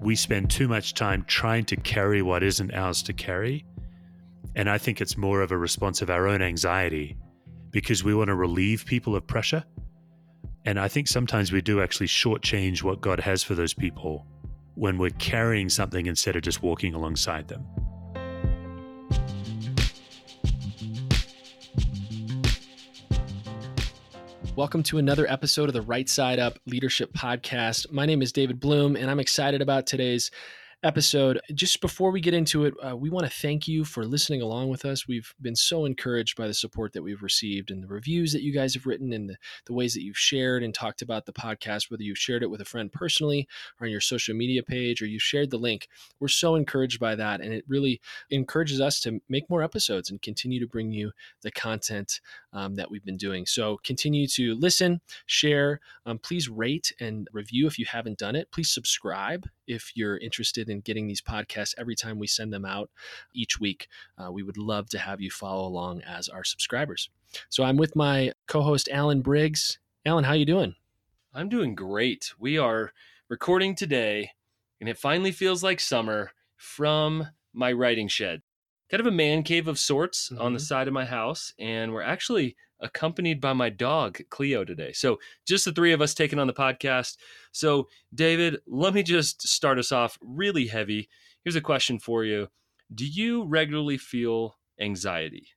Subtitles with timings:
[0.00, 3.64] we spend too much time trying to carry what isn't ours to carry.
[4.54, 7.16] And I think it's more of a response of our own anxiety
[7.70, 9.64] because we want to relieve people of pressure.
[10.64, 14.26] And I think sometimes we do actually shortchange what God has for those people
[14.74, 17.66] when we're carrying something instead of just walking alongside them.
[24.58, 27.92] Welcome to another episode of the Right Side Up Leadership Podcast.
[27.92, 30.32] My name is David Bloom, and I'm excited about today's
[30.84, 31.40] episode.
[31.54, 34.68] Just before we get into it, uh, we want to thank you for listening along
[34.68, 35.08] with us.
[35.08, 38.52] We've been so encouraged by the support that we've received and the reviews that you
[38.52, 41.90] guys have written and the, the ways that you've shared and talked about the podcast,
[41.90, 43.48] whether you've shared it with a friend personally
[43.80, 45.88] or on your social media page or you've shared the link.
[46.20, 47.40] We're so encouraged by that.
[47.40, 51.10] And it really encourages us to make more episodes and continue to bring you
[51.42, 52.20] the content
[52.52, 53.46] um, that we've been doing.
[53.46, 55.80] So continue to listen, share.
[56.06, 58.52] Um, please rate and review if you haven't done it.
[58.52, 62.90] Please subscribe if you're interested in getting these podcasts every time we send them out
[63.32, 63.86] each week.
[64.16, 67.10] Uh, we would love to have you follow along as our subscribers.
[67.48, 69.78] So I'm with my co-host Alan Briggs.
[70.04, 70.74] Alan, how you doing?
[71.34, 72.32] I'm doing great.
[72.38, 72.92] We are
[73.28, 74.30] recording today,
[74.80, 78.42] and it finally feels like summer from my writing shed.
[78.90, 80.40] Kind of a man cave of sorts mm-hmm.
[80.40, 80.64] on the mm-hmm.
[80.64, 84.92] side of my house, and we're actually accompanied by my dog, Cleo, today.
[84.92, 87.16] So just the three of us taking on the podcast.
[87.52, 91.08] So, David, let me just start us off really heavy.
[91.44, 92.48] Here's a question for you
[92.94, 95.48] Do you regularly feel anxiety?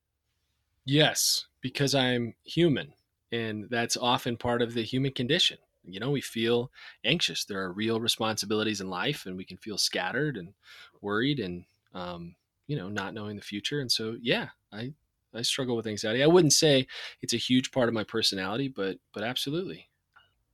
[0.86, 2.94] Yes, because I'm human,
[3.32, 5.58] and that's often part of the human condition.
[5.84, 6.72] You know, we feel
[7.04, 7.46] anxious.
[7.46, 10.54] There are real responsibilities in life, and we can feel scattered and
[11.02, 12.36] worried and, um,
[12.72, 13.82] you know, not knowing the future.
[13.82, 14.94] And so, yeah, I
[15.36, 16.24] I struggle with anxiety.
[16.24, 16.88] I wouldn't say
[17.22, 19.90] it's a huge part of my personality, but but absolutely.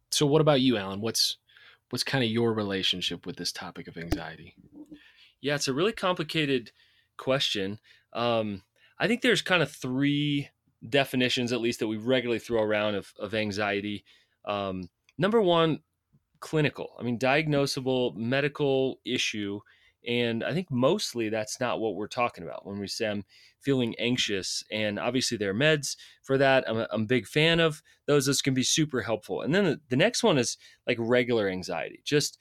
[0.10, 1.00] So what about you, Alan?
[1.00, 1.38] What's
[1.92, 4.56] what's kind of your relationship with this topic of anxiety?
[5.42, 6.72] Yeah, it's a really complicated
[7.18, 7.78] question.
[8.14, 8.64] Um,
[8.98, 10.49] I think there's kind of three
[10.89, 14.04] definitions, at least, that we regularly throw around of, of anxiety.
[14.44, 14.89] Um,
[15.20, 15.82] number one,
[16.39, 16.95] clinical.
[16.99, 19.60] I mean, diagnosable medical issue
[20.08, 23.26] and I think mostly that's not what we're talking about when we say I'm
[23.60, 24.64] feeling anxious.
[24.72, 26.64] And obviously, there are meds for that.
[26.68, 28.26] I'm a, I'm a big fan of those.
[28.26, 29.42] Those can be super helpful.
[29.42, 30.58] And then the, the next one is
[30.88, 32.38] like regular anxiety, just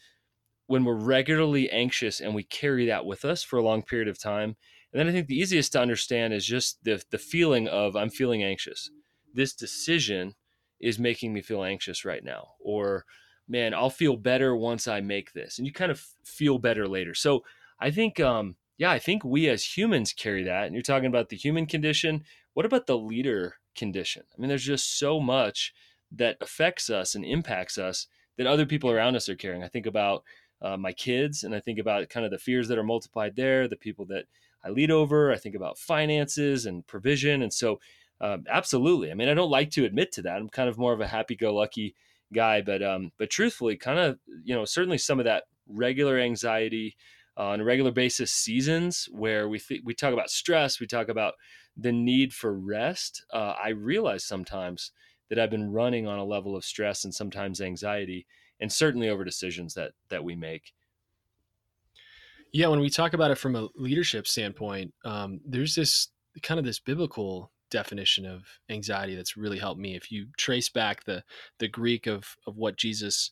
[0.68, 4.18] when we're regularly anxious and we carry that with us for a long period of
[4.18, 4.56] time.
[4.92, 8.10] And then I think the easiest to understand is just the, the feeling of I'm
[8.10, 8.90] feeling anxious.
[9.34, 10.34] This decision
[10.80, 12.50] is making me feel anxious right now.
[12.60, 13.04] Or,
[13.48, 15.58] man, I'll feel better once I make this.
[15.58, 17.14] And you kind of feel better later.
[17.14, 17.42] So
[17.78, 20.64] I think, um, yeah, I think we as humans carry that.
[20.64, 22.24] And you're talking about the human condition.
[22.54, 24.22] What about the leader condition?
[24.32, 25.74] I mean, there's just so much
[26.12, 28.06] that affects us and impacts us
[28.38, 29.62] that other people around us are carrying.
[29.62, 30.24] I think about
[30.62, 33.68] uh, my kids and I think about kind of the fears that are multiplied there,
[33.68, 34.24] the people that
[34.64, 35.32] I lead over.
[35.32, 37.42] I think about finances and provision.
[37.42, 37.80] And so,
[38.20, 39.10] um, absolutely.
[39.10, 40.36] I mean, I don't like to admit to that.
[40.36, 41.94] I'm kind of more of a happy go lucky
[42.32, 46.96] guy, but um, but truthfully, kind of you know certainly some of that regular anxiety
[47.36, 51.08] uh, on a regular basis seasons where we th- we talk about stress, we talk
[51.08, 51.34] about
[51.76, 53.24] the need for rest.
[53.32, 54.92] Uh, I realize sometimes
[55.28, 58.26] that I've been running on a level of stress and sometimes anxiety,
[58.60, 60.72] and certainly over decisions that that we make.
[62.52, 66.08] Yeah, when we talk about it from a leadership standpoint, um, there's this
[66.42, 69.96] kind of this biblical definition of anxiety that's really helped me.
[69.96, 71.24] If you trace back the
[71.58, 73.30] the Greek of of what Jesus,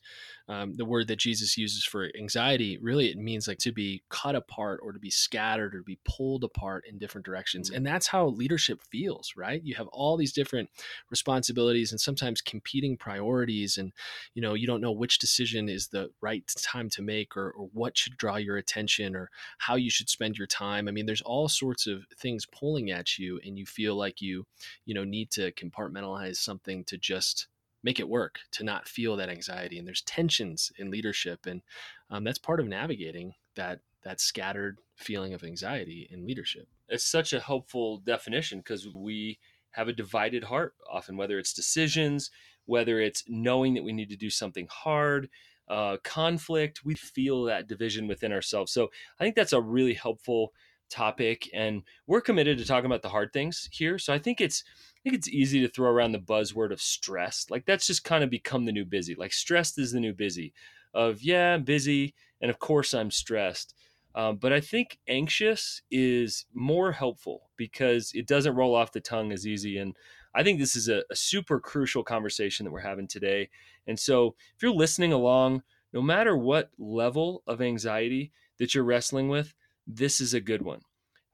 [0.49, 4.35] um, the word that Jesus uses for anxiety, really it means like to be cut
[4.35, 7.69] apart or to be scattered or to be pulled apart in different directions.
[7.69, 7.77] Mm-hmm.
[7.77, 9.63] And that's how leadership feels, right?
[9.63, 10.69] You have all these different
[11.11, 13.93] responsibilities and sometimes competing priorities, and
[14.35, 17.69] you know you don't know which decision is the right time to make or, or
[17.73, 20.89] what should draw your attention or how you should spend your time.
[20.89, 24.47] I mean, there's all sorts of things pulling at you, and you feel like you
[24.85, 27.49] you know need to compartmentalize something to just
[27.83, 31.63] make it work to not feel that anxiety and there's tensions in leadership and
[32.11, 36.69] um, that's part of navigating that that scattered feeling of anxiety in leadership.
[36.89, 39.39] It's such a helpful definition because we
[39.71, 42.31] have a divided heart often whether it's decisions
[42.67, 45.29] whether it's knowing that we need to do something hard
[45.69, 48.73] uh, conflict we feel that division within ourselves.
[48.73, 50.53] So i think that's a really helpful
[50.91, 54.65] topic and we're committed to talking about the hard things here so i think it's
[54.97, 58.23] i think it's easy to throw around the buzzword of stress like that's just kind
[58.23, 60.53] of become the new busy like stressed is the new busy
[60.93, 63.75] of yeah i'm busy and of course i'm stressed
[64.15, 69.33] um, but i think anxious is more helpful because it doesn't roll off the tongue
[69.33, 69.97] as easy and
[70.35, 73.49] i think this is a, a super crucial conversation that we're having today
[73.87, 75.63] and so if you're listening along
[75.95, 79.55] no matter what level of anxiety that you're wrestling with,
[79.87, 80.81] this is a good one.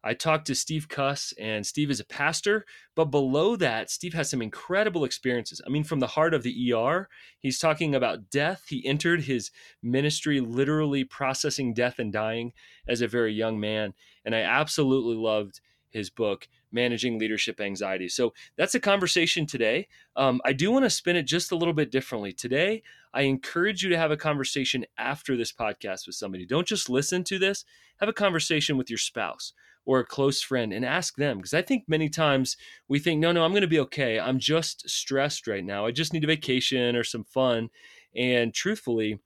[0.02, 2.64] I talked to Steve Cuss, and Steve is a pastor.
[2.97, 5.61] But below that, Steve has some incredible experiences.
[5.67, 7.08] I mean, from the heart of the ER,
[7.38, 8.64] he's talking about death.
[8.69, 9.50] He entered his
[9.82, 12.52] ministry literally processing death and dying
[12.88, 13.93] as a very young man.
[14.25, 15.61] And I absolutely loved
[15.91, 18.09] his book, Managing Leadership Anxiety.
[18.09, 19.89] So that's a conversation today.
[20.17, 22.33] Um, I do want to spin it just a little bit differently.
[22.33, 22.83] Today,
[23.13, 26.47] I encourage you to have a conversation after this podcast with somebody.
[26.47, 27.65] Don't just listen to this,
[27.99, 29.53] have a conversation with your spouse
[29.85, 31.39] or a close friend and ask them.
[31.39, 32.57] Because I think many times
[32.89, 34.21] we think, no, no, I'm going to be okay.
[34.21, 35.87] I'm just stressed right now.
[35.87, 37.71] I just need a vacation or some fun.
[38.15, 39.21] And truthfully,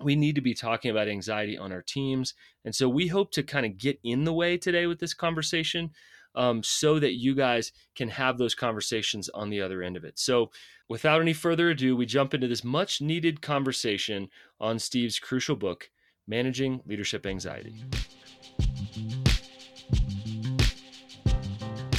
[0.00, 2.34] we need to be talking about anxiety on our teams.
[2.64, 5.90] And so we hope to kind of get in the way today with this conversation
[6.36, 10.18] um, so that you guys can have those conversations on the other end of it.
[10.18, 10.50] So
[10.88, 14.28] without any further ado, we jump into this much needed conversation
[14.60, 15.90] on Steve's crucial book,
[16.28, 17.82] Managing Leadership Anxiety.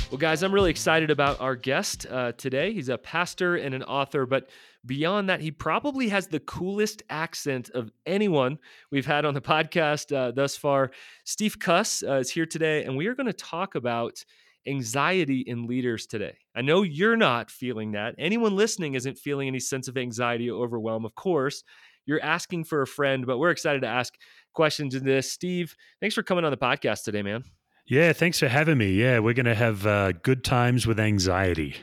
[0.09, 2.71] Well, guys, I'm really excited about our guest uh, today.
[2.71, 4.49] He's a pastor and an author, but
[4.87, 8.57] beyond that, he probably has the coolest accent of anyone
[8.91, 10.91] we've had on the podcast uh, thus far.
[11.25, 14.23] Steve Cuss uh, is here today, and we are going to talk about
[14.67, 16.37] anxiety in leaders today.
[16.55, 18.15] I know you're not feeling that.
[18.17, 21.63] Anyone listening isn't feeling any sense of anxiety or overwhelm, of course.
[22.05, 24.13] You're asking for a friend, but we're excited to ask
[24.53, 25.31] questions in this.
[25.31, 27.43] Steve, thanks for coming on the podcast today, man.
[27.85, 28.91] Yeah, thanks for having me.
[28.91, 31.75] Yeah, we're going to have uh, good times with anxiety.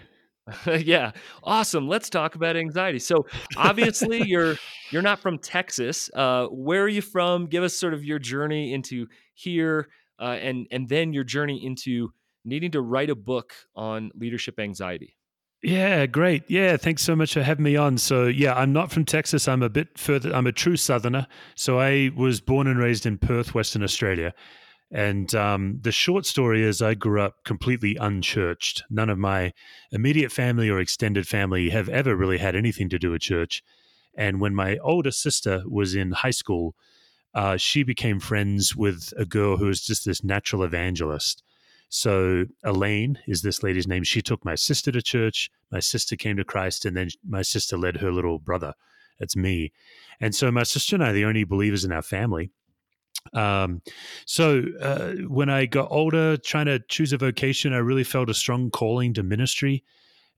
[0.67, 1.13] yeah,
[1.43, 1.89] awesome.
[1.89, 2.99] Let's talk about anxiety.
[2.99, 3.27] So,
[3.57, 4.57] obviously, you're
[4.91, 6.11] you're not from Texas.
[6.13, 7.47] Uh, where are you from?
[7.47, 9.89] Give us sort of your journey into here,
[10.21, 12.13] uh, and and then your journey into
[12.45, 15.17] needing to write a book on leadership anxiety.
[15.63, 16.43] Yeah, great.
[16.49, 17.97] Yeah, thanks so much for having me on.
[17.97, 19.49] So, yeah, I'm not from Texas.
[19.49, 20.31] I'm a bit further.
[20.35, 21.27] I'm a true Southerner.
[21.55, 24.35] So, I was born and raised in Perth, Western Australia.
[24.95, 28.85] And um, the short story is I grew up completely unchurched.
[28.89, 29.53] None of my
[29.91, 33.65] immediate family or extended family have ever really had anything to do with church.
[34.17, 36.77] And when my older sister was in high school,
[37.35, 41.43] uh, she became friends with a girl who was just this natural evangelist.
[41.89, 44.05] So Elaine is this lady's name.
[44.05, 45.51] She took my sister to church.
[45.73, 48.75] My sister came to Christ, and then my sister led her little brother.
[49.19, 49.73] That's me.
[50.21, 52.53] And so my sister and I are the only believers in our family.
[53.33, 53.83] Um,
[54.27, 58.35] so uh, when I got older, trying to choose a vocation, I really felt a
[58.35, 59.85] strong calling to ministry,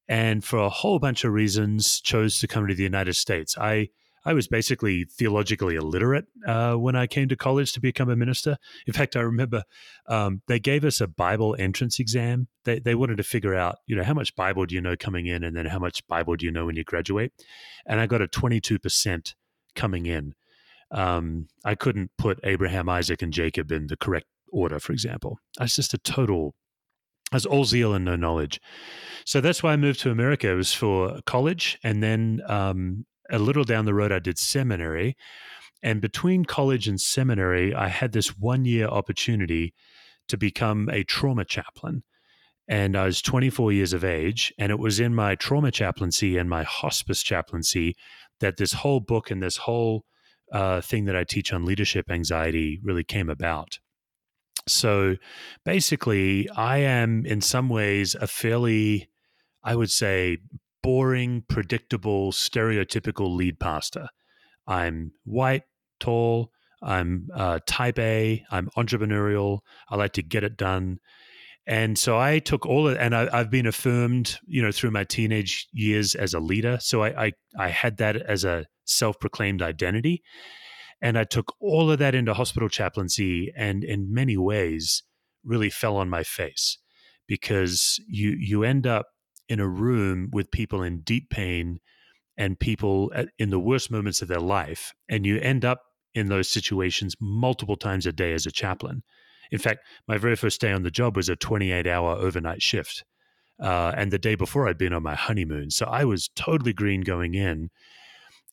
[0.08, 3.56] and for a whole bunch of reasons, chose to come to the United States.
[3.58, 3.88] I
[4.24, 8.56] I was basically theologically illiterate uh, when I came to college to become a minister.
[8.84, 9.62] In fact, I remember
[10.08, 12.48] um, they gave us a Bible entrance exam.
[12.64, 15.26] They, they wanted to figure out, you know, how much Bible do you know coming
[15.26, 17.32] in, and then how much Bible do you know when you graduate.
[17.86, 19.36] And I got a twenty two percent
[19.76, 20.34] coming in
[20.90, 25.38] um, I couldn't put Abraham, Isaac, and Jacob in the correct order, for example.
[25.60, 26.54] Was just a total,
[27.32, 28.60] was all zeal and no knowledge.
[29.24, 30.48] So that's why I moved to America.
[30.50, 31.78] It was for college.
[31.82, 35.16] And then um, a little down the road, I did seminary.
[35.82, 39.74] And between college and seminary, I had this one year opportunity
[40.28, 42.02] to become a trauma chaplain.
[42.68, 44.52] And I was 24 years of age.
[44.58, 47.94] And it was in my trauma chaplaincy and my hospice chaplaincy
[48.40, 50.04] that this whole book and this whole
[50.52, 53.78] uh, thing that I teach on leadership anxiety really came about.
[54.68, 55.16] So
[55.64, 59.08] basically, I am in some ways a fairly,
[59.62, 60.38] I would say,
[60.82, 64.08] boring, predictable, stereotypical lead pastor.
[64.66, 65.62] I'm white,
[66.00, 66.50] tall,
[66.82, 70.98] I'm uh, type A, I'm entrepreneurial, I like to get it done.
[71.66, 75.02] And so I took all of, and I, have been affirmed, you know, through my
[75.02, 76.78] teenage years as a leader.
[76.80, 80.22] So I, I, I had that as a self proclaimed identity.
[81.02, 85.02] And I took all of that into hospital chaplaincy and in many ways
[85.44, 86.78] really fell on my face
[87.26, 89.06] because you, you end up
[89.48, 91.80] in a room with people in deep pain
[92.38, 94.92] and people in the worst moments of their life.
[95.08, 95.82] And you end up
[96.14, 99.02] in those situations multiple times a day as a chaplain.
[99.50, 103.04] In fact, my very first day on the job was a 28 hour overnight shift.
[103.60, 105.70] Uh, and the day before, I'd been on my honeymoon.
[105.70, 107.70] So I was totally green going in.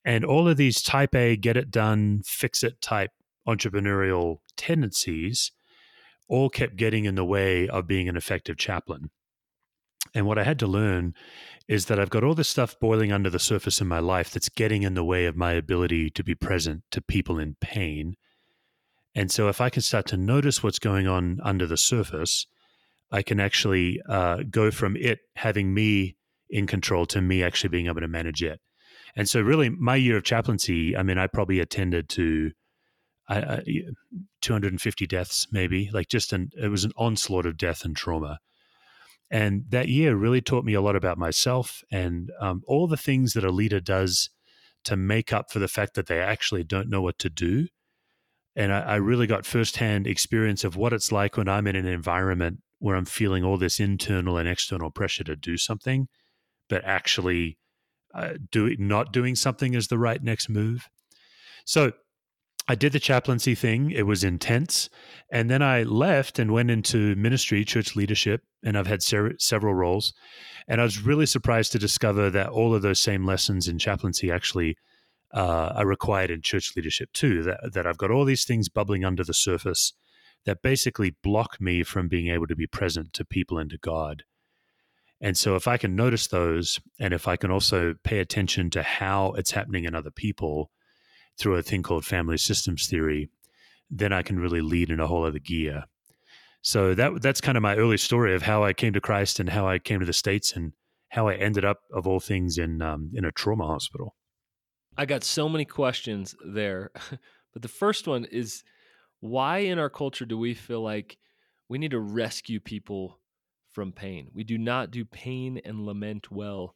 [0.06, 3.12] And all of these type A, get it done, fix it type
[3.48, 5.52] entrepreneurial tendencies
[6.28, 9.10] all kept getting in the way of being an effective chaplain.
[10.14, 11.14] And what I had to learn
[11.68, 14.50] is that I've got all this stuff boiling under the surface in my life that's
[14.50, 18.16] getting in the way of my ability to be present to people in pain.
[19.16, 22.48] And so, if I can start to notice what's going on under the surface,
[23.12, 26.18] I can actually uh, go from it having me
[26.50, 28.60] in control to me actually being able to manage it.
[29.16, 32.52] And so, really, my year of chaplaincy, I mean, I probably attended to
[33.30, 33.64] I, I,
[34.42, 38.40] 250 deaths, maybe, like just an, it was an onslaught of death and trauma.
[39.32, 43.34] And that year really taught me a lot about myself and um, all the things
[43.34, 44.30] that a leader does
[44.84, 47.68] to make up for the fact that they actually don't know what to do.
[48.56, 51.88] And I, I really got firsthand experience of what it's like when I'm in an
[51.88, 56.10] environment where I'm feeling all this internal and external pressure to do something,
[56.68, 57.58] but actually
[58.14, 60.90] uh, do, not doing something is the right next move.
[61.66, 61.94] So
[62.68, 63.92] I did the chaplaincy thing.
[63.92, 64.90] It was intense.
[65.32, 69.74] And then I left and went into ministry, church leadership, and I've had ser- several
[69.74, 70.14] roles.
[70.68, 74.32] And I was really surprised to discover that all of those same lessons in chaplaincy
[74.32, 74.78] actually
[75.34, 77.44] uh, are required in church leadership too.
[77.44, 79.94] That, that I've got all these things bubbling under the surface
[80.46, 84.24] that basically block me from being able to be present to people and to God.
[85.24, 88.84] And so, if I can notice those, and if I can also pay attention to
[88.84, 90.70] how it's happening in other people,
[91.38, 93.30] through a thing called family systems theory,
[93.90, 95.86] then I can really lead in a whole other gear.
[96.62, 99.50] So that that's kind of my early story of how I came to Christ and
[99.50, 100.74] how I came to the states and
[101.10, 104.16] how I ended up, of all things, in um, in a trauma hospital.
[104.98, 106.92] I got so many questions there,
[107.54, 108.64] but the first one is
[109.20, 111.18] why in our culture do we feel like
[111.70, 113.20] we need to rescue people
[113.74, 114.30] from pain?
[114.34, 116.76] We do not do pain and lament well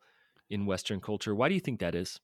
[0.49, 1.35] in Western culture.
[1.35, 2.19] Why do you think that is?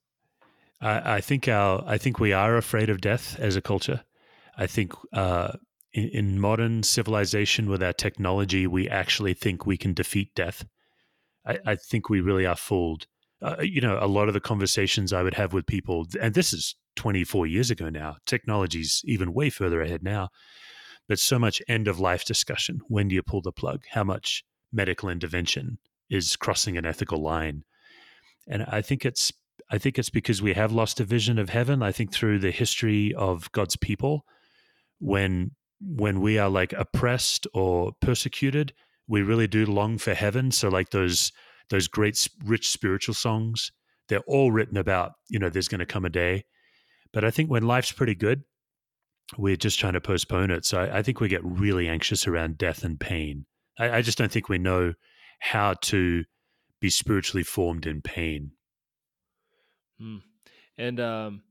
[0.82, 4.04] I, I, think our I think we are afraid of death as a culture.
[4.58, 5.54] I think uh,
[5.94, 10.66] in, in, modern civilization, with our technology, we actually think we can defeat death.
[11.46, 13.08] I, I think we really are fooled.
[13.42, 16.54] Uh, you know, a lot of the conversations I would have with people, and this
[16.54, 18.18] is 24 years ago now.
[18.26, 20.30] Technology's even way further ahead now.
[21.08, 22.80] But so much end of life discussion.
[22.88, 23.84] When do you pull the plug?
[23.92, 25.78] How much medical intervention
[26.10, 27.64] is crossing an ethical line?
[28.48, 29.32] And I think it's
[29.70, 31.82] I think it's because we have lost a vision of heaven.
[31.82, 34.26] I think through the history of God's people,
[35.00, 38.74] when when we are like oppressed or persecuted,
[39.08, 40.52] we really do long for heaven.
[40.52, 41.32] So like those
[41.70, 43.72] those great rich spiritual songs,
[44.10, 46.46] they're all written about you know there's going to come a day.
[47.12, 48.44] But I think when life's pretty good,
[49.38, 50.66] we're just trying to postpone it.
[50.66, 53.46] So I, I think we get really anxious around death and pain.
[53.80, 54.94] I, I just don't think we know
[55.40, 56.24] how to
[56.80, 58.52] be spiritually formed in pain.
[60.02, 60.22] Mm.
[60.78, 61.44] And um,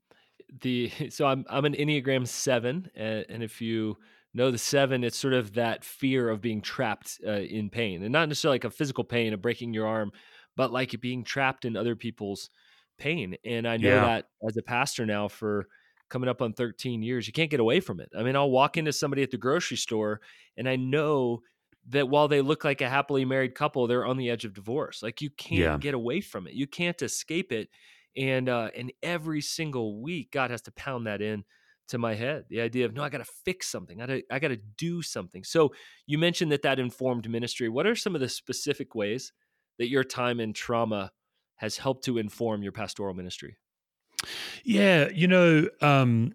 [0.60, 3.96] the so I'm I'm an Enneagram seven, and, and, if you
[4.34, 8.12] know the seven, it's sort of that fear of being trapped uh, in pain, and
[8.12, 10.12] not necessarily like a physical pain of breaking your arm,
[10.56, 12.50] but like being trapped in other people's
[12.98, 13.36] pain.
[13.44, 14.04] And I know yeah.
[14.04, 15.66] that as a pastor now for
[16.08, 18.10] coming up on 13 years, you can't get away from it.
[18.16, 20.20] I mean, I'll walk into somebody at the grocery store,
[20.56, 21.40] and I know
[21.88, 25.02] that while they look like a happily married couple, they're on the edge of divorce.
[25.02, 25.78] Like you can't yeah.
[25.78, 26.54] get away from it.
[26.54, 27.68] You can't escape it
[28.16, 31.44] and uh, and every single week god has to pound that in
[31.88, 34.38] to my head the idea of no i got to fix something i gotta, I
[34.38, 35.72] got to do something so
[36.06, 39.32] you mentioned that that informed ministry what are some of the specific ways
[39.78, 41.10] that your time in trauma
[41.56, 43.56] has helped to inform your pastoral ministry
[44.64, 46.32] yeah you know um,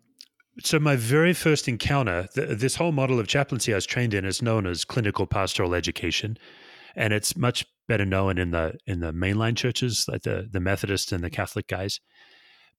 [0.63, 4.25] so my very first encounter th- this whole model of chaplaincy i was trained in
[4.25, 6.37] is known as clinical pastoral education
[6.97, 11.11] and it's much better known in the in the mainline churches like the the Methodist
[11.11, 12.01] and the Catholic guys.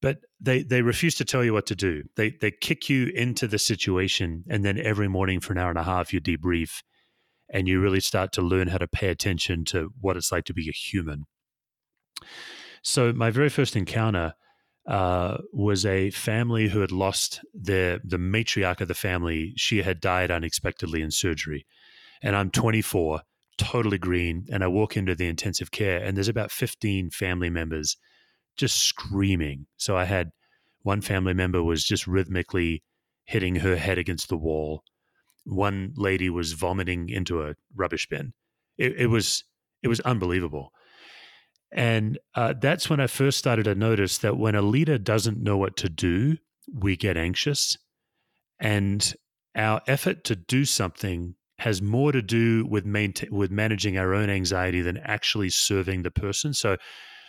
[0.02, 2.02] But they they refuse to tell you what to do.
[2.16, 5.78] They they kick you into the situation, and then every morning for an hour and
[5.78, 6.82] a half you debrief,
[7.48, 10.54] and you really start to learn how to pay attention to what it's like to
[10.54, 11.24] be a human.
[12.82, 14.34] So my very first encounter
[14.88, 19.52] uh, was a family who had lost their the matriarch of the family.
[19.56, 21.66] She had died unexpectedly in surgery,
[22.22, 23.20] and I'm 24
[23.58, 24.46] totally green.
[24.50, 27.98] And I walk into the intensive care, and there's about 15 family members
[28.56, 29.66] just screaming.
[29.76, 30.30] So I had
[30.82, 32.82] one family member was just rhythmically
[33.24, 34.84] hitting her head against the wall.
[35.44, 38.32] One lady was vomiting into a rubbish bin.
[38.78, 39.44] It, it was
[39.82, 40.72] it was unbelievable.
[41.72, 45.56] And uh, that's when I first started to notice that when a leader doesn't know
[45.56, 46.38] what to do,
[46.72, 47.76] we get anxious.
[48.58, 49.14] And
[49.54, 54.30] our effort to do something has more to do with maintain, with managing our own
[54.30, 56.54] anxiety than actually serving the person.
[56.54, 56.76] So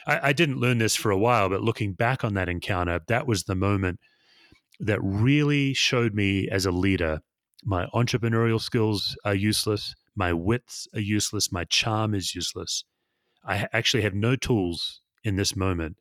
[0.08, 3.28] I, I didn't learn this for a while, but looking back on that encounter, that
[3.28, 4.00] was the moment
[4.80, 7.20] that really showed me as a leader
[7.64, 12.84] my entrepreneurial skills are useless, my wits are useless, my charm is useless.
[13.46, 15.98] I actually have no tools in this moment.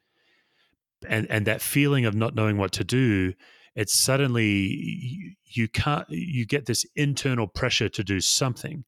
[1.09, 3.35] And and that feeling of not knowing what to do
[3.75, 8.85] it's suddenly you can't you get this internal pressure to do something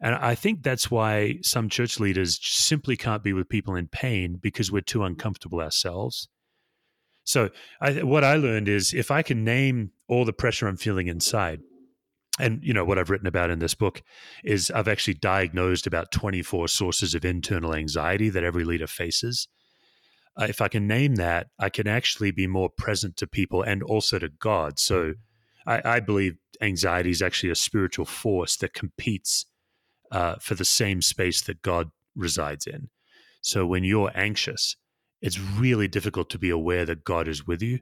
[0.00, 4.38] and i think that's why some church leaders simply can't be with people in pain
[4.42, 6.28] because we're too uncomfortable ourselves
[7.24, 11.06] So I, what I learned is if I can name all the pressure I'm feeling
[11.06, 11.60] inside,
[12.38, 14.02] and you know what I've written about in this book
[14.42, 19.48] is I've actually diagnosed about 24 sources of internal anxiety that every leader faces.
[20.40, 23.82] Uh, if I can name that, I can actually be more present to people and
[23.82, 24.78] also to God.
[24.78, 25.14] So
[25.66, 29.44] I, I believe anxiety is actually a spiritual force that competes
[30.10, 32.88] uh, for the same space that God resides in.
[33.42, 34.76] So when you're anxious,
[35.20, 37.80] it's really difficult to be aware that God is with you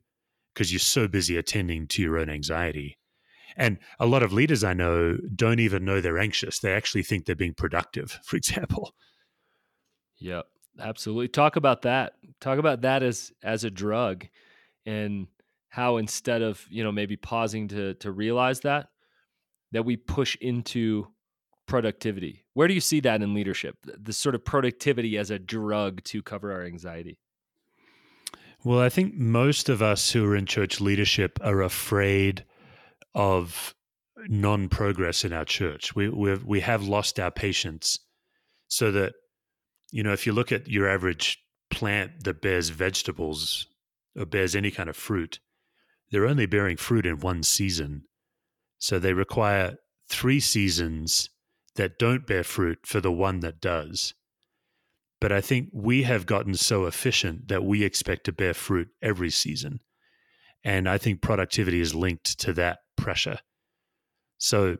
[0.52, 2.98] because you're so busy attending to your own anxiety.
[3.56, 6.58] And a lot of leaders I know don't even know they're anxious.
[6.58, 8.94] They actually think they're being productive, for example.
[10.18, 10.46] Yep,
[10.78, 11.28] absolutely.
[11.28, 12.14] Talk about that.
[12.40, 14.26] Talk about that as as a drug
[14.86, 15.26] and
[15.68, 18.88] how instead of, you know, maybe pausing to to realize that
[19.72, 21.06] that we push into
[21.66, 22.44] productivity.
[22.54, 23.76] Where do you see that in leadership?
[23.84, 27.18] The sort of productivity as a drug to cover our anxiety?
[28.64, 32.44] Well, I think most of us who are in church leadership are afraid
[33.14, 33.74] of
[34.28, 35.94] non progress in our church.
[35.94, 37.98] We we've, we have lost our patience,
[38.68, 39.14] so that
[39.90, 41.38] you know if you look at your average
[41.70, 43.66] plant that bears vegetables
[44.16, 45.38] or bears any kind of fruit,
[46.10, 48.02] they're only bearing fruit in one season.
[48.78, 49.76] So they require
[50.08, 51.30] three seasons
[51.76, 54.14] that don't bear fruit for the one that does.
[55.20, 59.30] But I think we have gotten so efficient that we expect to bear fruit every
[59.30, 59.80] season.
[60.64, 63.38] And I think productivity is linked to that pressure.
[64.38, 64.78] So,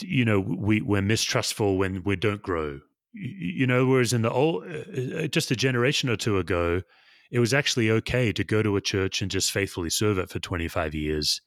[0.00, 2.80] you know, we, we're mistrustful when we don't grow.
[3.12, 6.82] You know, whereas in the old, uh, uh, just a generation or two ago,
[7.30, 10.38] it was actually okay to go to a church and just faithfully serve it for
[10.38, 11.40] 25 years.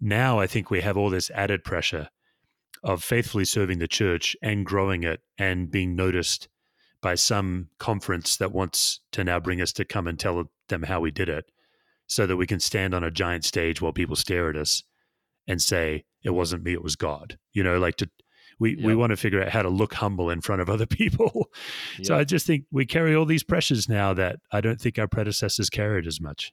[0.00, 2.08] Now I think we have all this added pressure
[2.82, 6.48] of faithfully serving the church and growing it and being noticed
[7.00, 11.00] by some conference that wants to now bring us to come and tell them how
[11.00, 11.50] we did it
[12.06, 14.82] so that we can stand on a giant stage while people stare at us
[15.46, 18.08] and say it wasn't me it was god you know like to
[18.58, 18.86] we, yep.
[18.86, 21.50] we want to figure out how to look humble in front of other people
[21.98, 22.06] yep.
[22.06, 25.08] so i just think we carry all these pressures now that i don't think our
[25.08, 26.52] predecessors carried as much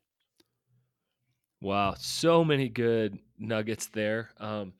[1.61, 4.73] wow so many good nuggets there um,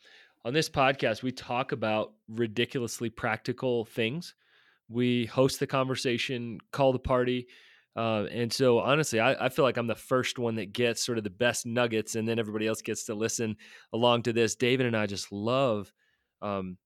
[0.46, 4.36] on this podcast we talk about ridiculously practical things
[4.90, 7.48] we host the conversation, call the party.
[7.96, 11.20] Uh, and so, honestly, I, I, feel like I'm the first one that gets sort
[11.20, 13.56] of the best nuggets, and then everybody else gets to listen
[13.94, 14.56] along to this.
[14.56, 15.94] David and I just love
[16.42, 16.78] um,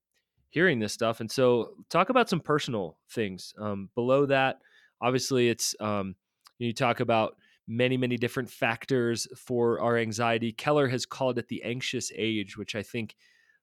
[0.50, 1.20] hearing this stuff.
[1.20, 3.54] And so, talk about some personal things.
[3.58, 4.58] Um, below that,
[5.00, 6.14] obviously, it's um,
[6.58, 10.52] you talk about many, many different factors for our anxiety.
[10.52, 13.16] Keller has called it the anxious age, which I think,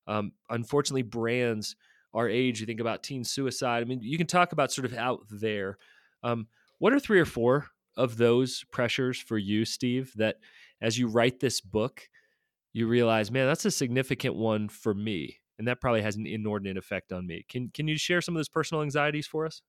[0.08, 1.76] um, unfortunately, brands
[2.16, 3.84] our age, you think about teen suicide.
[3.84, 5.78] I mean, you can talk about sort of out there.
[6.24, 6.48] Um,
[6.80, 10.36] what are three or four of those pressures for you, Steve, that
[10.82, 12.02] as you write this book,
[12.74, 15.38] you realize, man, that's a significant one for me.
[15.58, 17.46] And that probably has an inordinate effect on me.
[17.48, 19.62] Can can you share some of those personal anxieties for us?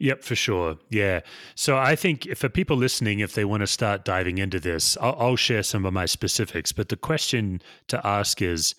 [0.00, 0.78] Yep, for sure.
[0.90, 1.20] Yeah.
[1.54, 5.16] So I think for people listening, if they want to start diving into this, I'll,
[5.18, 6.72] I'll share some of my specifics.
[6.72, 8.74] But the question to ask is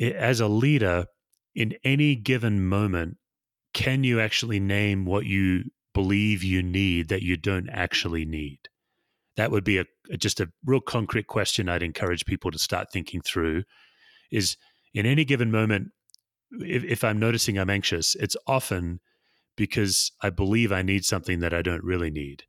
[0.00, 1.06] as a leader,
[1.54, 3.18] in any given moment,
[3.74, 8.58] can you actually name what you believe you need that you don't actually need?
[9.36, 9.84] That would be a
[10.18, 13.64] just a real concrete question I'd encourage people to start thinking through
[14.30, 14.56] is
[14.94, 15.88] in any given moment
[16.60, 19.00] if, if I'm noticing I'm anxious, it's often
[19.56, 22.44] because I believe I need something that I don't really need.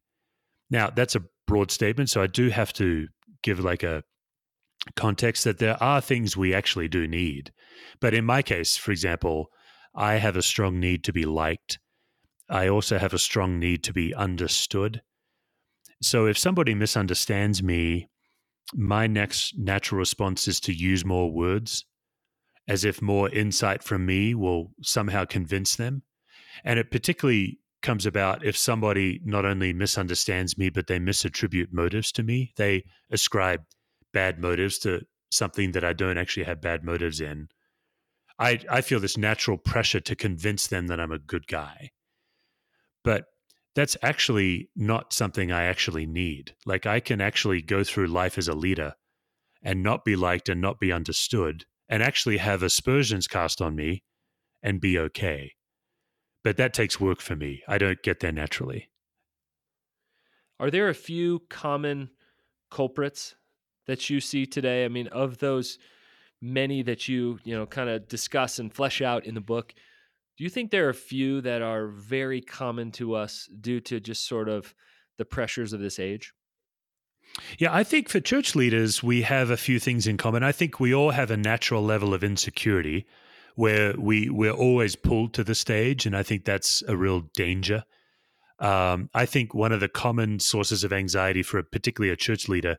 [0.70, 3.08] Now, that's a broad statement, so I do have to
[3.42, 4.04] give like a
[4.96, 7.52] context that there are things we actually do need.
[8.00, 9.50] But in my case, for example,
[9.96, 11.80] I have a strong need to be liked.
[12.50, 15.02] I also have a strong need to be understood.
[16.02, 18.10] So if somebody misunderstands me,
[18.74, 21.86] my next natural response is to use more words
[22.68, 26.04] as if more insight from me will somehow convince them.
[26.64, 32.12] And it particularly comes about if somebody not only misunderstands me, but they misattribute motives
[32.14, 32.54] to me.
[32.56, 33.64] They ascribe
[34.14, 35.02] bad motives to
[35.32, 37.50] something that I don't actually have bad motives in,
[38.40, 41.92] I, I feel this natural pressure to convince them that I'm a good guy.
[43.04, 43.26] But
[43.76, 46.56] that's actually not something I actually need.
[46.66, 48.94] Like I can actually go through life as a leader
[49.64, 54.04] and not be liked and not be understood and actually have aspersions cast on me
[54.62, 55.54] and be okay.
[56.44, 57.64] But that takes work for me.
[57.68, 58.90] I don't get there naturally.
[60.60, 62.12] Are there a few common
[62.70, 63.36] culprits
[63.88, 64.86] that you see today?
[64.86, 65.78] I mean, of those
[66.42, 69.74] many that you, you know, kind of discuss and flesh out in the book,
[70.38, 74.00] do you think there are a few that are very common to us due to
[74.00, 74.74] just sort of
[75.18, 76.34] the pressures of this age?
[77.58, 80.44] Yeah, I think for church leaders, we have a few things in common.
[80.44, 83.06] I think we all have a natural level of insecurity
[83.56, 86.06] where we, we're always pulled to the stage.
[86.06, 87.86] And I think that's a real danger.
[88.60, 92.48] Um, I think one of the common sources of anxiety for a, particularly a church
[92.48, 92.78] leader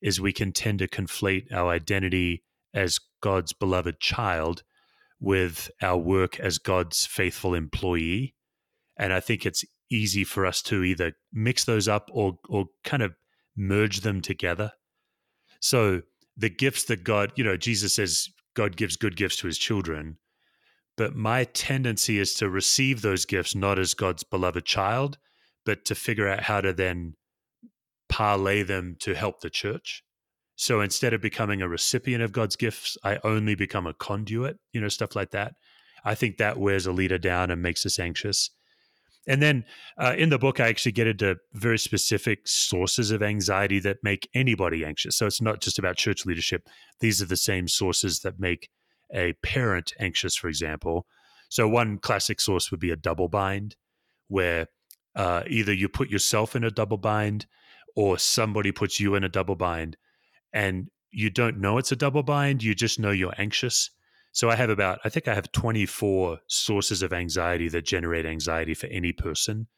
[0.00, 4.62] is we can tend to conflate our identity as God's beloved child
[5.24, 8.34] with our work as God's faithful employee.
[8.96, 13.02] And I think it's easy for us to either mix those up or or kind
[13.02, 13.14] of
[13.56, 14.72] merge them together.
[15.60, 16.02] So
[16.36, 20.18] the gifts that God, you know, Jesus says God gives good gifts to his children.
[20.96, 25.18] But my tendency is to receive those gifts not as God's beloved child,
[25.64, 27.14] but to figure out how to then
[28.08, 30.03] parlay them to help the church.
[30.56, 34.80] So instead of becoming a recipient of God's gifts, I only become a conduit, you
[34.80, 35.54] know, stuff like that.
[36.04, 38.50] I think that wears a leader down and makes us anxious.
[39.26, 39.64] And then
[39.98, 44.28] uh, in the book, I actually get into very specific sources of anxiety that make
[44.34, 45.16] anybody anxious.
[45.16, 46.68] So it's not just about church leadership.
[47.00, 48.68] These are the same sources that make
[49.12, 51.06] a parent anxious, for example.
[51.48, 53.76] So one classic source would be a double bind,
[54.28, 54.66] where
[55.16, 57.46] uh, either you put yourself in a double bind
[57.96, 59.96] or somebody puts you in a double bind
[60.54, 62.62] and you don't know it's a double bind.
[62.62, 63.90] You just know you're anxious
[64.34, 68.74] so I have about, I think I have 24 sources of anxiety that generate anxiety
[68.74, 69.68] for any person.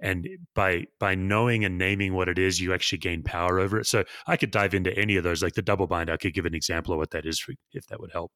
[0.00, 3.86] And by by knowing and naming what it is, you actually gain power over it.
[3.86, 6.10] So I could dive into any of those, like the double bind.
[6.10, 8.32] I could give an example of what that is, for, if that would help.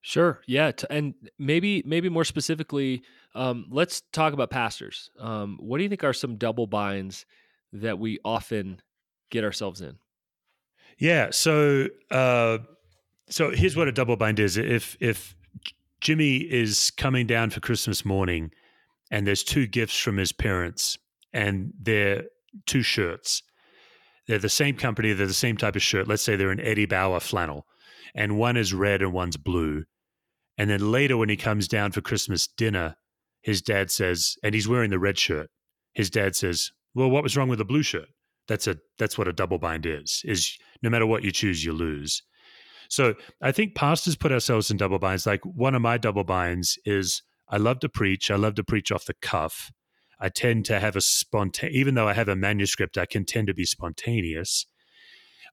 [0.00, 0.40] Sure.
[0.46, 0.72] Yeah.
[0.88, 3.02] And maybe maybe more specifically,
[3.34, 5.10] um, let's talk about pastors.
[5.20, 7.26] Um, what do you think are some double binds
[7.74, 8.80] that we often
[9.30, 9.98] get ourselves in?
[10.98, 11.30] Yeah.
[11.30, 12.58] So uh,
[13.28, 14.56] so here's what a double bind is.
[14.56, 15.34] If if
[16.00, 18.50] Jimmy is coming down for Christmas morning
[19.10, 20.98] and there's two gifts from his parents
[21.32, 22.24] and they're
[22.66, 23.42] two shirts.
[24.26, 26.08] They're the same company, they're the same type of shirt.
[26.08, 27.66] Let's say they're an Eddie Bauer flannel
[28.14, 29.84] and one is red and one's blue.
[30.58, 32.96] And then later when he comes down for Christmas dinner,
[33.42, 35.50] his dad says, and he's wearing the red shirt.
[35.92, 38.08] His dad says, "Well, what was wrong with the blue shirt?"
[38.48, 40.22] That's a that's what a double bind is.
[40.24, 42.22] Is no matter what you choose, you lose.
[42.88, 45.26] So I think pastors put ourselves in double binds.
[45.26, 48.30] Like one of my double binds is I love to preach.
[48.30, 49.72] I love to preach off the cuff.
[50.18, 53.48] I tend to have a spontaneous, even though I have a manuscript, I can tend
[53.48, 54.66] to be spontaneous.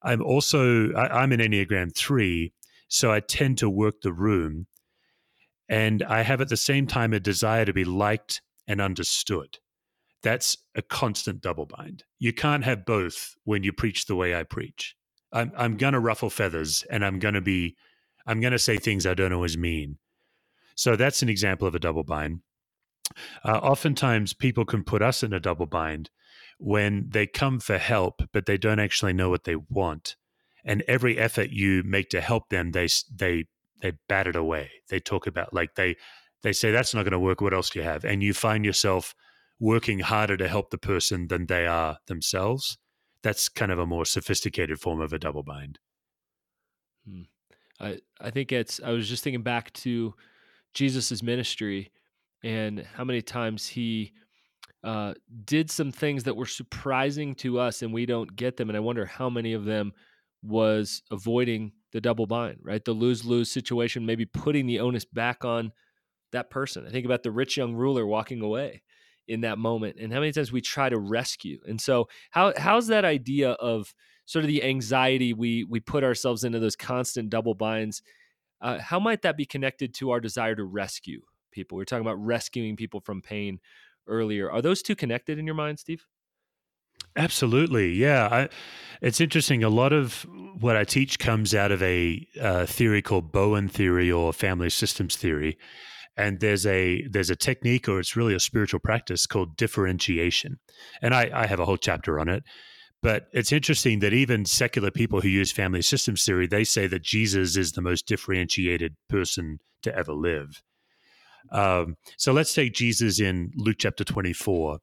[0.01, 2.53] I'm also, I, I'm an Enneagram 3,
[2.87, 4.67] so I tend to work the room.
[5.67, 9.59] And I have at the same time a desire to be liked and understood.
[10.23, 12.05] That's a constant double bind.
[12.17, 14.95] You can't have both when you preach the way I preach.
[15.31, 17.75] I'm I'm gonna ruffle feathers and I'm gonna be
[18.25, 19.97] I'm gonna say things I don't always mean.
[20.75, 22.39] So that's an example of a double bind.
[23.43, 26.09] Uh, oftentimes, people can put us in a double bind
[26.57, 30.15] when they come for help, but they don't actually know what they want.
[30.65, 33.45] And every effort you make to help them, they they
[33.81, 34.71] they bat it away.
[34.89, 35.97] They talk about like they
[36.41, 37.41] they say that's not going to work.
[37.41, 38.05] What else do you have?
[38.05, 39.13] And you find yourself
[39.59, 42.77] working harder to help the person than they are themselves
[43.23, 45.79] that's kind of a more sophisticated form of a double bind.
[47.07, 47.21] Hmm.
[47.79, 48.79] I I think it's.
[48.83, 50.13] I was just thinking back to
[50.73, 51.91] Jesus's ministry
[52.43, 54.11] and how many times he
[54.83, 55.13] uh,
[55.45, 58.69] did some things that were surprising to us and we don't get them.
[58.69, 59.93] And I wonder how many of them
[60.43, 62.83] was avoiding the double bind, right?
[62.83, 65.71] The lose lose situation, maybe putting the onus back on
[66.33, 66.85] that person.
[66.85, 68.81] I think about the rich young ruler walking away
[69.27, 72.87] in that moment and how many times we try to rescue and so how how's
[72.87, 73.93] that idea of
[74.25, 78.01] sort of the anxiety we we put ourselves into those constant double binds
[78.61, 82.05] uh, how might that be connected to our desire to rescue people we are talking
[82.05, 83.59] about rescuing people from pain
[84.07, 86.05] earlier are those two connected in your mind steve
[87.15, 88.27] Absolutely, yeah.
[88.31, 88.49] I,
[89.01, 89.63] it's interesting.
[89.63, 90.25] A lot of
[90.59, 95.15] what I teach comes out of a uh, theory called Bowen theory or family systems
[95.15, 95.57] theory,
[96.15, 100.59] and there's a there's a technique or it's really a spiritual practice called differentiation.
[101.01, 102.43] And I, I have a whole chapter on it.
[103.01, 107.03] But it's interesting that even secular people who use family systems theory they say that
[107.03, 110.61] jesus is the most differentiated person to ever live.
[111.51, 114.79] Um, so let's take jesus in luke chapter 24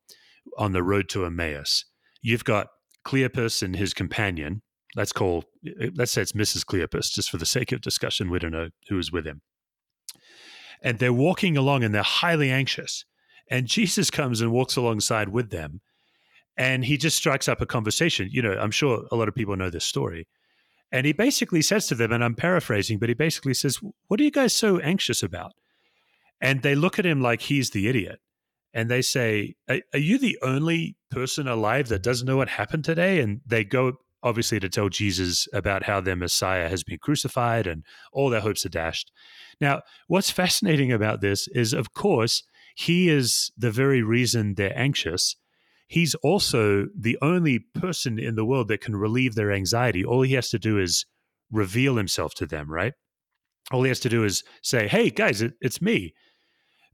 [0.58, 1.84] on the road to emmaus.
[2.22, 2.68] You've got
[3.06, 4.62] cleopas and his companion.
[4.96, 5.44] Let's call
[5.94, 8.30] let's say it's mrs cleopas just for the sake of discussion.
[8.30, 9.42] We don't know who is with him
[10.82, 13.04] and they're walking along and they're highly anxious.
[13.50, 15.80] And Jesus comes and walks alongside with them.
[16.56, 18.28] And he just strikes up a conversation.
[18.30, 20.26] You know, I'm sure a lot of people know this story.
[20.92, 24.24] And he basically says to them, and I'm paraphrasing, but he basically says, What are
[24.24, 25.52] you guys so anxious about?
[26.40, 28.20] And they look at him like he's the idiot.
[28.74, 32.84] And they say, Are, are you the only person alive that doesn't know what happened
[32.84, 33.20] today?
[33.20, 37.84] And they go obviously to tell Jesus about how their Messiah has been crucified and
[38.12, 39.10] all their hopes are dashed.
[39.60, 42.42] Now, what's fascinating about this is, of course,
[42.74, 45.36] he is the very reason they're anxious.
[45.86, 50.04] He's also the only person in the world that can relieve their anxiety.
[50.04, 51.04] All he has to do is
[51.50, 52.92] reveal himself to them, right?
[53.72, 56.14] All he has to do is say, Hey, guys, it, it's me.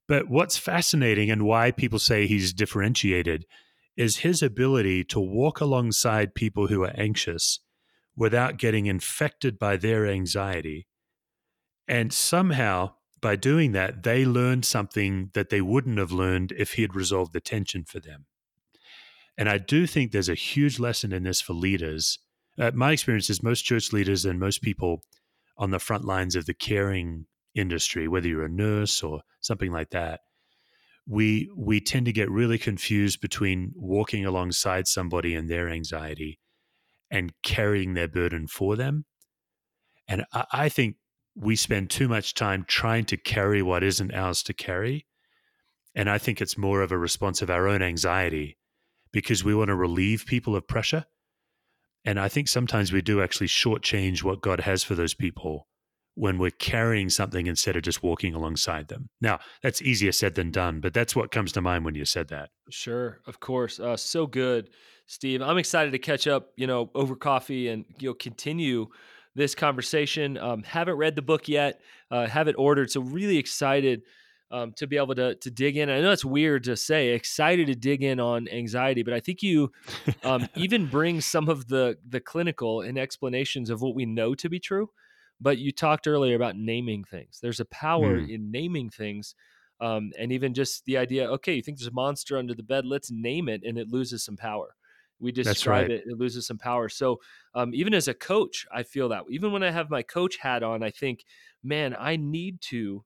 [0.08, 3.44] But what's fascinating and why people say he's differentiated
[3.96, 7.60] is his ability to walk alongside people who are anxious
[8.16, 10.86] without getting infected by their anxiety.
[11.88, 16.82] And somehow, by doing that, they learned something that they wouldn't have learned if he
[16.82, 18.26] had resolved the tension for them.
[19.38, 22.18] And I do think there's a huge lesson in this for leaders.
[22.58, 25.04] Uh, my experience is most church leaders and most people
[25.58, 29.90] on the front lines of the caring industry, whether you're a nurse or something like
[29.90, 30.20] that,
[31.06, 36.40] we we tend to get really confused between walking alongside somebody and their anxiety
[37.10, 39.04] and carrying their burden for them.
[40.08, 40.96] And I, I think
[41.36, 45.06] we spend too much time trying to carry what isn't ours to carry.
[45.94, 48.58] And I think it's more of a response of our own anxiety
[49.12, 51.04] because we want to relieve people of pressure.
[52.04, 55.68] And I think sometimes we do actually shortchange what God has for those people
[56.16, 59.10] when we're carrying something instead of just walking alongside them.
[59.20, 62.28] Now, that's easier said than done, but that's what comes to mind when you said
[62.28, 62.48] that.
[62.70, 63.78] Sure, of course.
[63.78, 64.70] Uh, so good,
[65.06, 65.42] Steve.
[65.42, 68.86] I'm excited to catch up, you know, over coffee and you know continue
[69.34, 70.38] this conversation.
[70.38, 74.02] Um, haven't read the book yet, uh, have it ordered, so really excited
[74.50, 75.90] um, to be able to to dig in.
[75.90, 79.42] I know it's weird to say, excited to dig in on anxiety, but I think
[79.42, 79.70] you
[80.24, 84.48] um, even bring some of the the clinical and explanations of what we know to
[84.48, 84.88] be true.
[85.40, 87.38] But you talked earlier about naming things.
[87.42, 88.28] There's a power mm.
[88.28, 89.34] in naming things.
[89.80, 92.86] Um, and even just the idea, okay, you think there's a monster under the bed,
[92.86, 94.74] let's name it, and it loses some power.
[95.18, 95.90] We describe right.
[95.90, 96.88] it, it loses some power.
[96.88, 97.20] So
[97.54, 99.24] um, even as a coach, I feel that.
[99.30, 101.24] Even when I have my coach hat on, I think,
[101.62, 103.04] man, I need to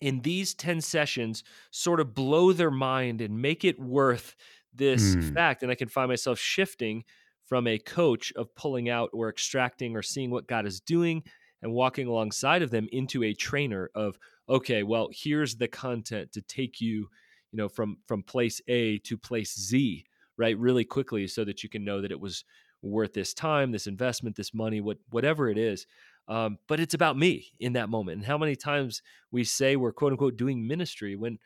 [0.00, 4.34] in these 10 sessions sort of blow their mind and make it worth
[4.74, 5.32] this mm.
[5.32, 7.04] fact and i can find myself shifting
[7.44, 11.22] from a coach of pulling out or extracting or seeing what god is doing
[11.66, 14.16] and walking alongside of them into a trainer of
[14.48, 17.08] okay well here's the content to take you
[17.50, 20.04] you know from from place a to place z
[20.38, 22.44] right really quickly so that you can know that it was
[22.82, 25.88] worth this time this investment this money what whatever it is
[26.28, 29.02] um, but it's about me in that moment and how many times
[29.32, 31.36] we say we're quote unquote doing ministry when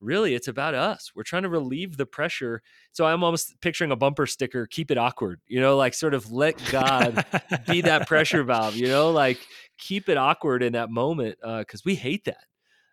[0.00, 1.12] really it's about us.
[1.14, 2.62] We're trying to relieve the pressure.
[2.92, 6.32] So i'm almost picturing a bumper sticker keep it awkward you know like sort of
[6.32, 7.24] let god
[7.66, 9.38] be that pressure valve you know like
[9.78, 12.44] keep it awkward in that moment because uh, we hate that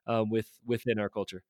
[0.07, 1.43] um, with within our culture.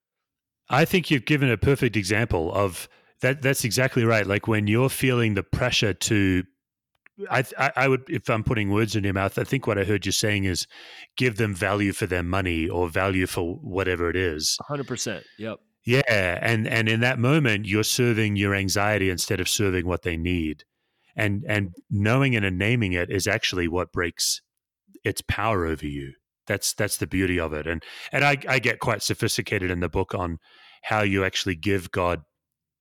[0.69, 2.87] I think you've given a perfect example of
[3.21, 6.43] that that's exactly right like when you're feeling the pressure to
[7.29, 10.05] I, I would, if I'm putting words in your mouth, I think what I heard
[10.05, 10.65] you saying is
[11.15, 14.57] give them value for their money or value for whatever it is.
[14.69, 15.21] 100%.
[15.37, 15.59] Yep.
[15.85, 16.39] Yeah.
[16.41, 20.63] And, and in that moment, you're serving your anxiety instead of serving what they need.
[21.15, 24.41] And, and knowing it and naming it is actually what breaks
[25.03, 26.13] its power over you.
[26.47, 27.67] That's, that's the beauty of it.
[27.67, 30.39] And, and I, I get quite sophisticated in the book on
[30.83, 32.23] how you actually give God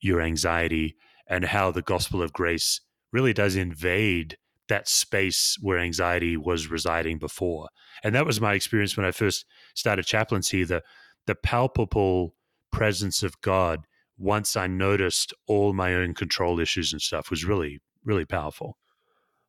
[0.00, 0.96] your anxiety
[1.28, 2.80] and how the gospel of grace
[3.12, 4.36] really does invade
[4.68, 7.68] that space where anxiety was residing before.
[8.02, 9.44] And that was my experience when I first
[9.74, 10.64] started chaplaincy.
[10.64, 10.82] The
[11.26, 12.34] the palpable
[12.72, 13.86] presence of God
[14.18, 18.78] once I noticed all my own control issues and stuff was really, really powerful.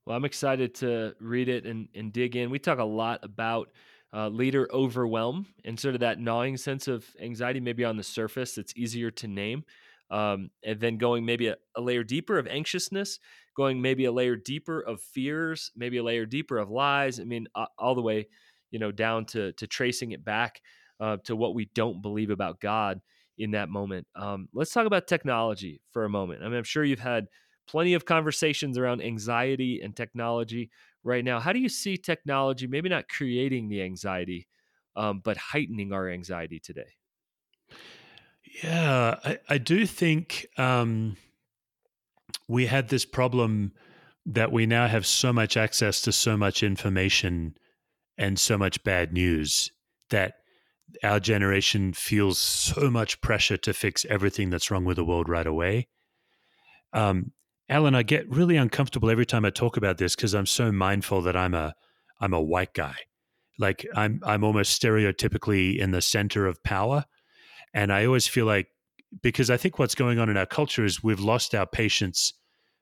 [0.06, 2.50] Well, I'm excited to read it and, and dig in.
[2.50, 3.70] We talk a lot about
[4.14, 8.58] uh, leader overwhelm and sort of that gnawing sense of anxiety, maybe on the surface,
[8.58, 9.64] it's easier to name.
[10.12, 13.20] Um, and then going maybe a, a layer deeper of anxiousness
[13.56, 17.20] going maybe a layer deeper of fears, maybe a layer deeper of lies.
[17.20, 18.28] I mean, all the way,
[18.72, 20.62] you know, down to to tracing it back
[21.00, 23.02] uh, to what we don't believe about God
[23.38, 24.08] in that moment.
[24.16, 26.42] Um, let's talk about technology for a moment.
[26.44, 27.28] I mean, I'm sure you've had
[27.68, 30.70] plenty of conversations around anxiety and technology
[31.04, 31.40] right now.
[31.40, 34.48] How do you see technology maybe not creating the anxiety,
[34.96, 36.94] um, but heightening our anxiety today?
[38.62, 41.18] Yeah, I, I do think um,
[42.48, 43.72] we had this problem
[44.26, 47.56] that we now have so much access to so much information
[48.18, 49.72] and so much bad news
[50.10, 50.36] that
[51.04, 55.48] our generation feels so much pressure to fix everything that's wrong with the world right
[55.48, 55.88] away.
[56.94, 57.32] Um,
[57.70, 61.22] Alan, I get really uncomfortable every time I talk about this because I'm so mindful
[61.24, 61.74] that I'm a
[62.20, 62.96] I'm a white guy.
[63.58, 67.06] Like I'm I'm almost stereotypically in the center of power,
[67.74, 68.68] and I always feel like
[69.22, 72.34] because I think what's going on in our culture is we've lost our patience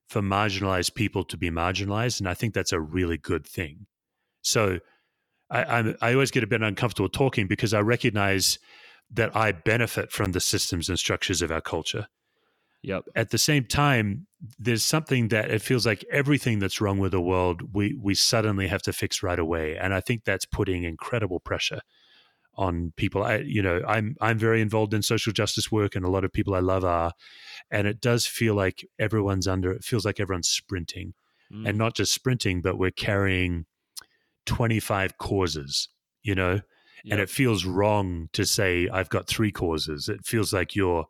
[0.07, 2.19] for marginalized people to be marginalized.
[2.19, 3.87] And I think that's a really good thing.
[4.41, 4.79] So
[5.49, 8.59] I, I'm, I always get a bit uncomfortable talking because I recognize
[9.13, 12.07] that I benefit from the systems and structures of our culture.
[12.83, 13.05] Yep.
[13.15, 14.25] At the same time,
[14.57, 18.67] there's something that it feels like everything that's wrong with the world, we we suddenly
[18.67, 21.81] have to fix right away, and I think that's putting incredible pressure
[22.61, 23.23] on people.
[23.23, 26.31] I, you know, I'm I'm very involved in social justice work, and a lot of
[26.31, 27.11] people I love are,
[27.71, 29.71] and it does feel like everyone's under.
[29.71, 31.15] It feels like everyone's sprinting,
[31.51, 31.67] mm.
[31.67, 33.65] and not just sprinting, but we're carrying
[34.45, 35.89] 25 causes.
[36.21, 36.63] You know, yep.
[37.09, 40.07] and it feels wrong to say I've got three causes.
[40.07, 41.07] It feels like you're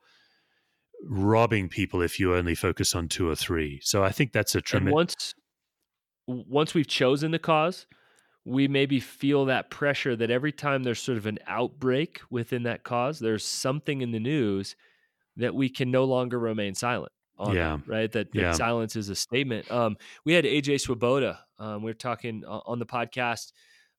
[1.04, 3.82] robbing people if you only focus on two or three.
[3.84, 4.94] So I think that's a tremendous.
[4.94, 5.36] Once,
[6.28, 7.88] once we've chosen the cause,
[8.46, 12.84] we maybe feel that pressure that every time there's sort of an outbreak within that
[12.84, 14.76] cause, there's something in the news
[15.38, 17.12] that we can no longer remain silent.
[17.38, 17.78] On, yeah.
[17.88, 18.12] Right.
[18.12, 18.52] That, that yeah.
[18.52, 19.70] silence is a statement.
[19.72, 21.40] Um, we had AJ Swoboda.
[21.60, 23.52] Um, we are talking on the podcast.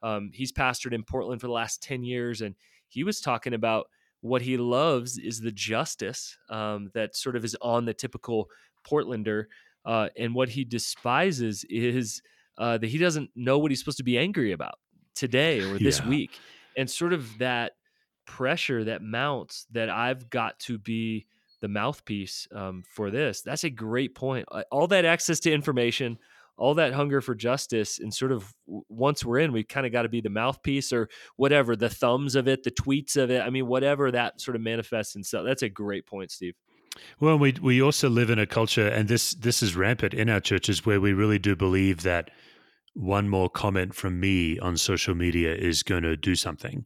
[0.03, 2.55] Um, he's pastored in Portland for the last 10 years, and
[2.89, 3.87] he was talking about
[4.21, 8.49] what he loves is the justice um, that sort of is on the typical
[8.89, 9.47] Portlander.
[9.85, 12.23] Uh, and what he despises is
[12.59, 14.75] uh, that he doesn't know what he's supposed to be angry about
[15.15, 16.09] today or this yeah.
[16.09, 16.38] week.
[16.77, 17.73] And sort of that
[18.27, 21.27] pressure that mounts that I've got to be
[21.61, 23.43] the mouthpiece um, for this.
[23.43, 24.47] That's a great point.
[24.71, 26.19] All that access to information,
[26.57, 30.03] all that hunger for justice and sort of once we're in we kind of got
[30.03, 33.51] to be the mouthpiece or whatever the thumbs of it the tweets of it i
[33.51, 36.55] mean whatever that sort of manifests and so that's a great point steve
[37.21, 40.41] well we we also live in a culture and this this is rampant in our
[40.41, 42.31] churches where we really do believe that
[42.95, 46.85] one more comment from me on social media is going to do something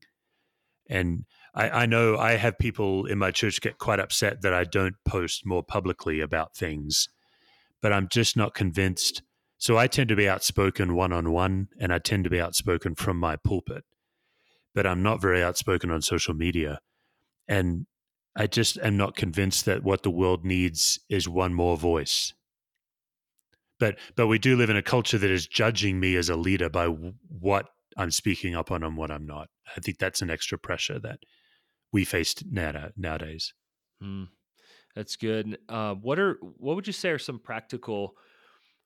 [0.89, 4.65] and I, I know I have people in my church get quite upset that I
[4.65, 7.09] don't post more publicly about things,
[7.81, 9.23] but I'm just not convinced
[9.59, 12.95] so I tend to be outspoken one on one, and I tend to be outspoken
[12.95, 13.85] from my pulpit,
[14.75, 16.81] but I'm not very outspoken on social media.
[17.49, 17.87] And
[18.37, 22.35] I just am not convinced that what the world needs is one more voice.
[23.79, 26.69] But but we do live in a culture that is judging me as a leader
[26.69, 29.49] by what I'm speaking up on and what I'm not.
[29.77, 31.21] I think that's an extra pressure that
[31.93, 33.55] we face now nowadays.
[34.03, 34.29] Mm,
[34.95, 35.59] that's good.
[35.69, 38.17] Uh, what are what would you say are some practical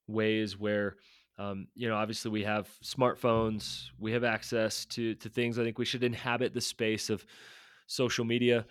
[0.07, 0.97] ways where
[1.39, 5.79] um, you know obviously we have smartphones we have access to to things i think
[5.79, 7.25] we should inhabit the space of
[7.87, 8.67] social media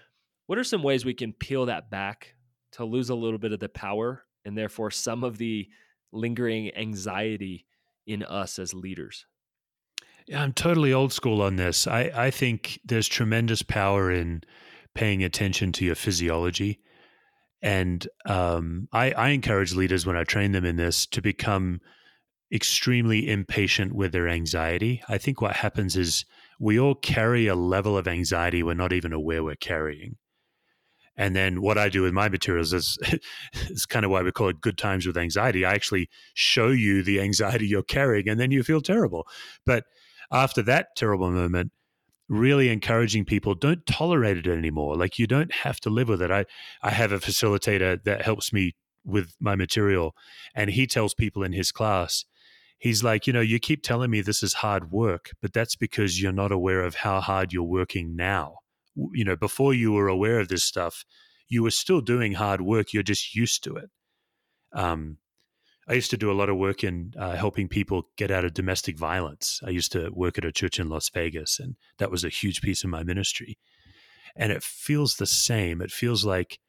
[0.49, 2.33] what are some ways we can peel that back
[2.71, 5.67] to lose a little bit of the power and therefore some of the
[6.11, 7.67] lingering anxiety
[8.07, 9.27] in us as leaders
[10.27, 11.87] yeah, I'm totally old school on this.
[11.87, 14.43] I, I think there's tremendous power in
[14.93, 16.79] paying attention to your physiology
[17.61, 21.79] and um, I, I encourage leaders when I train them in this to become
[22.51, 25.03] extremely impatient with their anxiety.
[25.07, 26.25] I think what happens is
[26.59, 30.17] we all carry a level of anxiety we're not even aware we're carrying.
[31.19, 32.97] And then what I do with my materials is
[33.53, 35.65] it's kind of why we call it good times with anxiety.
[35.65, 39.27] I actually show you the anxiety you're carrying and then you feel terrible.
[39.65, 39.83] But
[40.31, 41.73] after that terrible moment,
[42.29, 46.29] really encouraging people don't tolerate it anymore like you don't have to live with it
[46.29, 46.45] i
[46.83, 50.13] i have a facilitator that helps me with my material
[50.53, 52.25] and he tells people in his class
[52.77, 56.21] he's like you know you keep telling me this is hard work but that's because
[56.21, 58.57] you're not aware of how hard you're working now
[59.13, 61.05] you know before you were aware of this stuff
[61.47, 63.89] you were still doing hard work you're just used to it
[64.73, 65.17] um
[65.89, 68.53] I used to do a lot of work in uh, helping people get out of
[68.53, 69.59] domestic violence.
[69.65, 72.61] I used to work at a church in Las Vegas, and that was a huge
[72.61, 73.57] piece of my ministry.
[74.35, 75.81] And it feels the same.
[75.81, 76.59] It feels like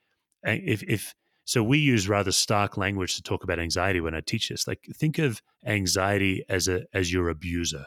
[0.42, 1.14] eh, if, if
[1.44, 4.66] so, we use rather stark language to talk about anxiety when I teach this.
[4.66, 7.86] Like, think of anxiety as a as your abuser.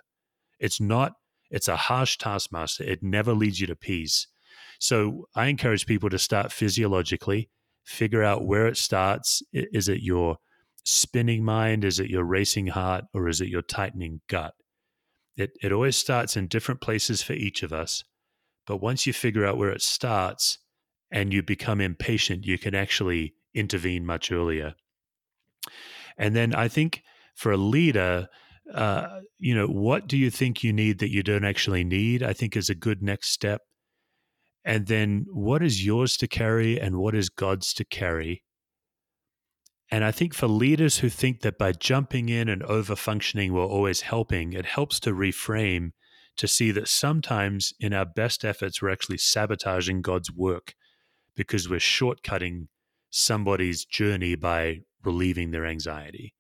[0.60, 1.14] It's not.
[1.50, 2.84] It's a harsh taskmaster.
[2.84, 4.28] It never leads you to peace.
[4.84, 7.50] So I encourage people to start physiologically,
[7.86, 9.42] figure out where it starts.
[9.54, 10.40] Is it your
[10.84, 11.86] spinning mind?
[11.86, 14.54] Is it your racing heart or is it your tightening gut?
[15.38, 18.04] It, it always starts in different places for each of us.
[18.68, 20.58] But once you figure out where it starts
[21.10, 24.74] and you become impatient, you can actually intervene much earlier.
[26.18, 27.04] And then I think
[27.36, 28.28] for a leader,
[28.74, 32.22] uh, you know, what do you think you need that you don't actually need?
[32.22, 33.62] I think is a good next step.
[34.66, 38.44] And then what is yours to carry and what is God's to carry?
[39.92, 43.66] And I think for leaders who think that by jumping in and over functioning we're
[43.66, 45.92] always helping, it helps to reframe
[46.38, 50.74] to see that sometimes in our best efforts, we're actually sabotaging God's work
[51.36, 52.68] because we're shortcutting
[53.10, 56.34] somebody's journey by relieving their anxiety.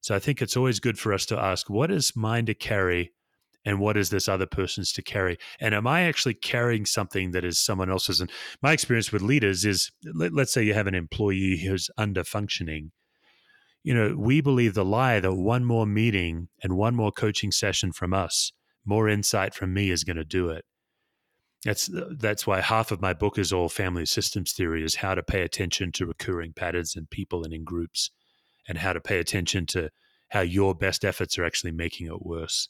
[0.00, 3.12] So I think it's always good for us to ask what is mine to carry
[3.64, 5.38] and what is this other person's to carry?
[5.58, 8.20] And am I actually carrying something that is someone else's?
[8.20, 8.30] And
[8.62, 12.92] my experience with leaders is let, us say you have an employee who's under functioning.
[13.82, 17.92] You know, we believe the lie that one more meeting and one more coaching session
[17.92, 18.52] from us,
[18.84, 20.64] more insight from me is going to do it.
[21.64, 25.14] That's uh, that's why half of my book is all family systems theory is how
[25.14, 28.10] to pay attention to recurring patterns in people and in groups
[28.68, 29.90] and how to pay attention to
[30.28, 32.68] how your best efforts are actually making it worse.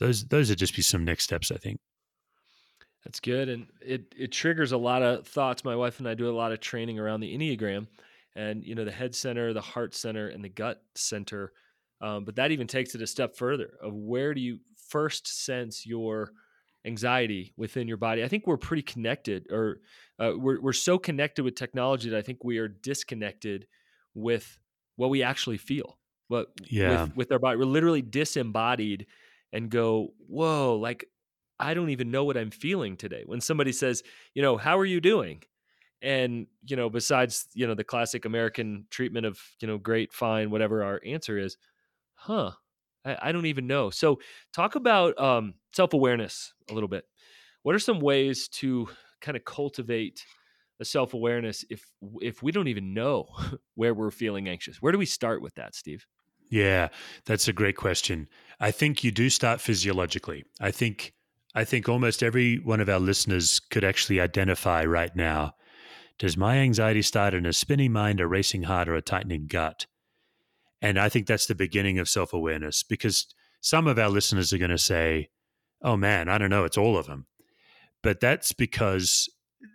[0.00, 1.78] Those those would just be some next steps, I think.
[3.04, 5.64] That's good, and it it triggers a lot of thoughts.
[5.64, 7.86] My wife and I do a lot of training around the enneagram,
[8.34, 11.52] and you know the head center, the heart center, and the gut center.
[12.00, 15.86] Um, but that even takes it a step further of where do you first sense
[15.86, 16.32] your
[16.86, 18.24] anxiety within your body.
[18.24, 19.80] I think we're pretty connected, or
[20.18, 23.66] uh, we're we're so connected with technology that I think we are disconnected
[24.14, 24.58] with
[24.96, 25.98] what we actually feel.
[26.28, 27.04] What yeah.
[27.04, 29.06] with, with our body, we're literally disembodied
[29.52, 31.06] and go, whoa, like
[31.58, 33.22] I don't even know what I'm feeling today.
[33.26, 34.02] When somebody says,
[34.34, 35.42] you know, how are you doing?
[36.02, 40.50] And, you know, besides, you know, the classic American treatment of, you know, great, fine,
[40.50, 41.58] whatever our answer is,
[42.14, 42.52] huh,
[43.04, 43.90] I, I don't even know.
[43.90, 44.20] So
[44.52, 47.04] talk about um, self awareness a little bit.
[47.62, 48.88] What are some ways to
[49.20, 50.24] kind of cultivate
[50.80, 51.84] a self awareness if
[52.22, 53.26] if we don't even know
[53.74, 54.80] where we're feeling anxious?
[54.80, 56.06] Where do we start with that, Steve?
[56.50, 56.88] Yeah,
[57.24, 58.28] that's a great question.
[58.58, 60.44] I think you do start physiologically.
[60.60, 61.14] I think
[61.54, 65.54] I think almost every one of our listeners could actually identify right now.
[66.18, 69.86] Does my anxiety start in a spinning mind, a racing heart, or a tightening gut?
[70.82, 73.26] And I think that's the beginning of self awareness because
[73.60, 75.30] some of our listeners are going to say,
[75.82, 77.26] oh man, I don't know, it's all of them.
[78.02, 79.28] But that's because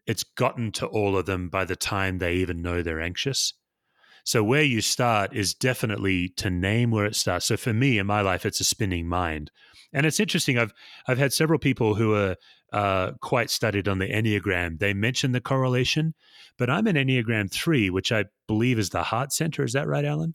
[0.08, 3.54] it's gotten to all of them by the time they even know they're anxious.
[4.26, 7.46] So where you start is definitely to name where it starts.
[7.46, 9.52] So for me in my life, it's a spinning mind.
[9.94, 10.58] And it's interesting.
[10.58, 10.74] I've
[11.08, 12.36] I've had several people who are
[12.74, 14.80] uh, quite studied on the Enneagram.
[14.80, 16.16] They mention the correlation,
[16.58, 19.64] but I'm an Enneagram three, which I believe is the heart center.
[19.64, 20.34] Is that right, Alan?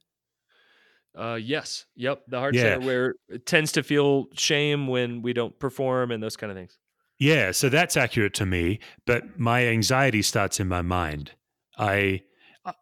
[1.18, 1.86] Uh, yes.
[1.96, 2.22] Yep.
[2.28, 2.62] The heart yeah.
[2.62, 6.56] center where it tends to feel shame when we don't perform and those kind of
[6.56, 6.78] things.
[7.18, 7.50] Yeah.
[7.50, 8.78] So that's accurate to me.
[9.04, 11.32] But my anxiety starts in my mind.
[11.76, 12.22] I,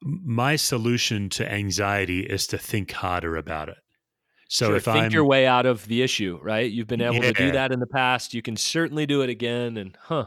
[0.02, 3.78] my solution to anxiety is to think harder about it.
[4.48, 6.70] So sure, if think I'm, your way out of the issue, right?
[6.70, 7.20] You've been able yeah.
[7.20, 8.32] to do that in the past.
[8.32, 9.76] You can certainly do it again.
[9.76, 10.26] And huh.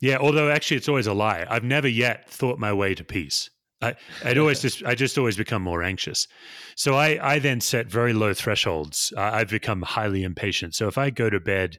[0.00, 0.18] Yeah.
[0.18, 1.46] Although actually, it's always a lie.
[1.48, 3.48] I've never yet thought my way to peace.
[3.80, 6.28] I, I'd always just, I just always become more anxious.
[6.76, 9.12] So I, I then set very low thresholds.
[9.16, 10.74] Uh, I've become highly impatient.
[10.74, 11.78] So if I go to bed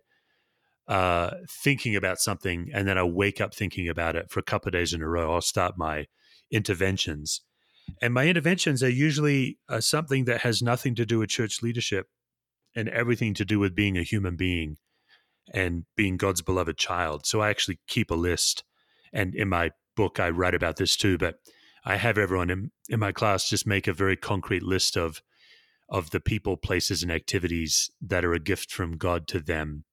[0.87, 1.31] uh,
[1.63, 4.73] thinking about something and then I wake up thinking about it for a couple of
[4.73, 6.07] days in a row, I'll start my
[6.51, 7.41] interventions.
[8.01, 12.07] And my interventions are usually uh, something that has nothing to do with church leadership
[12.75, 14.77] and everything to do with being a human being
[15.53, 17.25] and being God's beloved child.
[17.25, 18.63] So I actually keep a list.
[19.13, 21.17] And in my book, I write about this too.
[21.17, 21.35] But
[21.85, 25.21] I have everyone in, in my class just make a very concrete list of
[25.87, 29.83] of the people, places, and activities that are a gift from God to them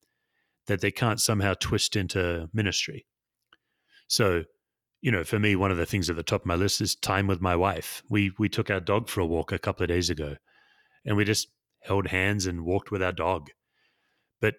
[0.66, 3.06] that they can't somehow twist into ministry.
[4.06, 4.44] So,
[5.02, 6.94] you know, for me, one of the things at the top of my list is
[6.94, 8.02] time with my wife.
[8.08, 10.36] We we took our dog for a walk a couple of days ago,
[11.04, 11.48] and we just
[11.82, 13.50] held hands and walked with our dog
[14.40, 14.54] But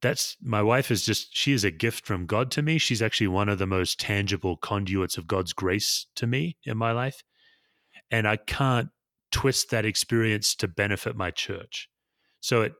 [0.00, 2.78] that's my wife is just she is a gift from God to me.
[2.78, 6.92] She's actually one of the most tangible conduits of God's grace to me in my
[6.92, 7.22] life.
[8.10, 8.88] And I can't
[9.30, 11.88] twist that experience to benefit my church.
[12.40, 12.72] So it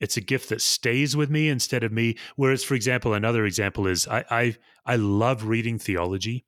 [0.00, 2.16] it's a gift that stays with me instead of me.
[2.36, 6.44] Whereas, for example, another example is I I, I love reading theology.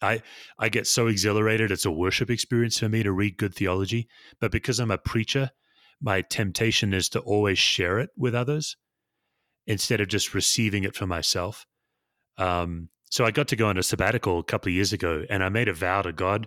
[0.00, 0.22] I
[0.58, 1.70] I get so exhilarated.
[1.70, 4.08] It's a worship experience for me to read good theology.
[4.40, 5.50] But because I'm a preacher,
[6.00, 8.76] my temptation is to always share it with others
[9.66, 11.66] instead of just receiving it for myself.
[12.38, 15.42] Um, so I got to go on a sabbatical a couple of years ago, and
[15.44, 16.46] I made a vow to God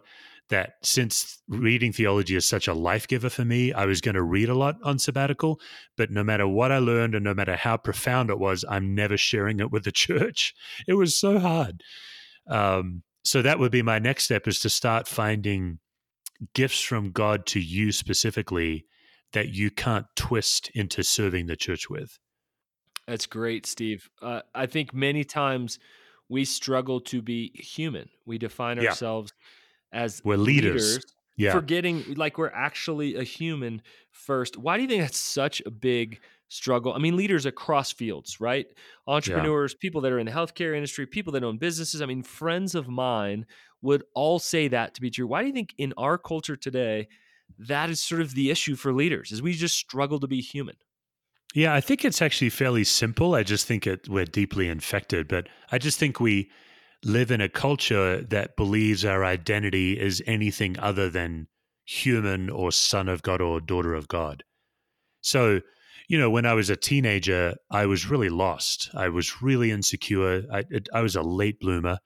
[0.54, 4.22] that since reading theology is such a life giver for me, I was going to
[4.22, 5.60] read a lot on sabbatical.
[5.98, 9.18] But no matter what I learned and no matter how profound it was, I'm never
[9.18, 10.54] sharing it with the church.
[10.88, 11.82] It was so hard.
[12.48, 15.80] Um, so that would be my next step is to start finding
[16.54, 18.86] gifts from God to you specifically
[19.32, 22.20] that you can't twist into serving the church with.
[23.08, 24.08] That's great, Steve.
[24.22, 25.80] Uh, I think many times
[26.30, 28.10] we struggle to be human.
[28.28, 28.90] We define yeah.
[28.90, 29.34] ourselves
[29.94, 31.06] as we're leaders, leaders
[31.38, 31.52] yeah.
[31.52, 33.82] forgetting like we're actually a human
[34.12, 34.58] first.
[34.58, 36.20] Why do you think that's such a big
[36.50, 36.94] struggle?
[36.94, 38.68] I mean, leaders across fields, right?
[39.08, 39.78] Entrepreneurs, yeah.
[39.82, 42.02] people that are in the healthcare industry, people that own businesses.
[42.02, 43.46] I mean, friends of mine
[43.82, 45.28] would all say that to be true.
[45.28, 47.08] Why do you think in our culture today
[47.60, 49.32] that is sort of the issue for leaders?
[49.32, 50.76] Is we just struggle to be human?
[51.54, 53.36] Yeah, I think it's actually fairly simple.
[53.36, 56.50] I just think it, we're deeply infected, but I just think we
[57.04, 61.48] live in a culture that believes our identity is anything other than
[61.86, 64.44] human or son of God or daughter of God.
[65.22, 65.62] So,
[66.08, 68.90] you know, when I was a teenager, I was really lost.
[68.94, 70.44] I was really insecure.
[70.52, 72.00] I, I was a late bloomer.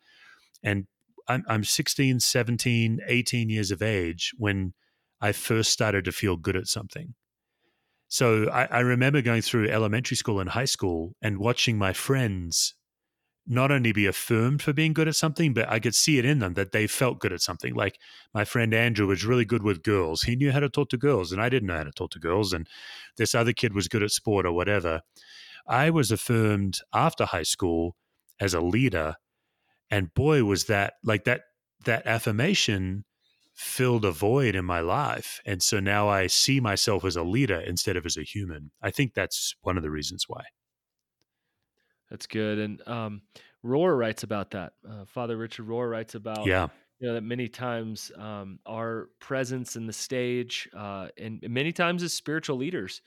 [0.64, 0.86] And
[1.28, 4.74] I'm, I'm 16, 17, 18 years of age when
[5.22, 7.14] I first started to feel good at something.
[8.08, 12.76] So I, I remember going through elementary school and high school and watching my friends
[13.48, 16.39] not only be affirmed for being good at something, but I could see it in
[16.39, 17.74] them that they felt good at something.
[17.74, 17.98] Like
[18.34, 20.24] my friend Andrew was really good with girls.
[20.24, 22.20] He knew how to talk to girls, and I didn't know how to talk to
[22.20, 22.52] girls.
[22.52, 22.68] And
[23.16, 25.02] this other kid was good at sport or whatever.
[25.68, 27.95] I was affirmed after high school
[28.39, 29.16] as a leader.
[29.89, 31.41] And boy, was that like that,
[31.86, 33.06] that affirmation
[33.54, 35.39] filled a void in my life.
[35.45, 38.72] And so now I see myself as a leader instead of as a human.
[38.82, 40.43] I think that's one of the reasons why.
[42.10, 42.60] That's good.
[42.60, 43.22] And um,
[43.66, 44.74] Rohr writes about that.
[44.88, 46.68] Uh, Father Richard Rohr writes about yeah.
[46.99, 52.01] You know that many times um, our presence in the stage, uh, and many times
[52.01, 53.03] as spiritual leaders,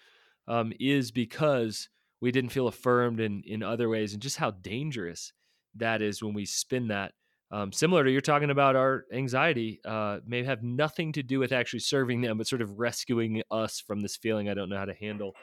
[0.47, 1.89] um, is because
[2.21, 5.33] we didn't feel affirmed in in other ways, and just how dangerous
[5.75, 7.15] that is when we spin that.
[7.53, 11.51] Um, similar to you're talking about our anxiety, uh, may have nothing to do with
[11.51, 14.85] actually serving them, but sort of rescuing us from this feeling I don't know how
[14.85, 15.35] to handle.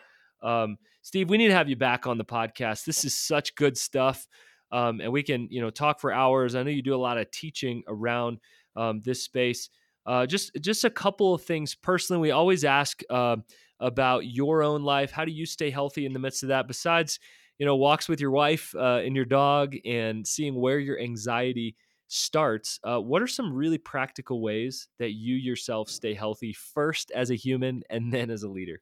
[0.42, 2.86] Um, Steve, we need to have you back on the podcast.
[2.86, 4.28] This is such good stuff.
[4.72, 6.56] Um, and we can, you know, talk for hours.
[6.56, 8.40] I know you do a lot of teaching around
[8.76, 9.70] um, this space.
[10.06, 12.22] Uh, just, just a couple of things personally.
[12.22, 13.38] We always ask uh,
[13.80, 15.12] about your own life.
[15.12, 16.68] How do you stay healthy in the midst of that?
[16.68, 17.20] Besides,
[17.60, 21.76] you know, walks with your wife uh, and your dog, and seeing where your anxiety
[22.08, 22.80] starts.
[22.84, 27.36] Uh, what are some really practical ways that you yourself stay healthy first as a
[27.36, 28.82] human and then as a leader?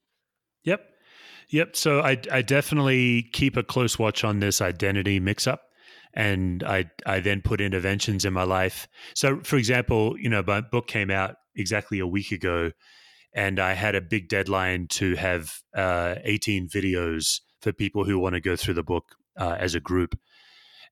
[0.63, 0.94] Yep.
[1.49, 1.75] Yep.
[1.75, 5.61] So I, I definitely keep a close watch on this identity mix up.
[6.13, 8.87] And I, I then put interventions in my life.
[9.15, 12.71] So, for example, you know, my book came out exactly a week ago,
[13.33, 18.35] and I had a big deadline to have uh, 18 videos for people who want
[18.35, 19.03] to go through the book
[19.37, 20.17] uh, as a group.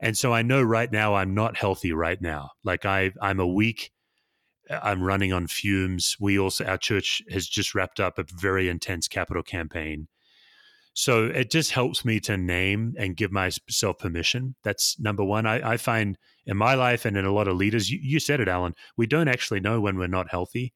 [0.01, 2.49] And so I know right now I'm not healthy right now.
[2.65, 3.91] Like I, I'm a week.
[4.69, 6.17] I'm running on fumes.
[6.19, 10.07] We also, our church has just wrapped up a very intense capital campaign.
[10.93, 14.55] So it just helps me to name and give myself permission.
[14.63, 15.47] That's number one.
[15.47, 18.39] I, I find in my life and in a lot of leaders, you, you, said
[18.39, 20.73] it, Alan, we don't actually know when we're not healthy.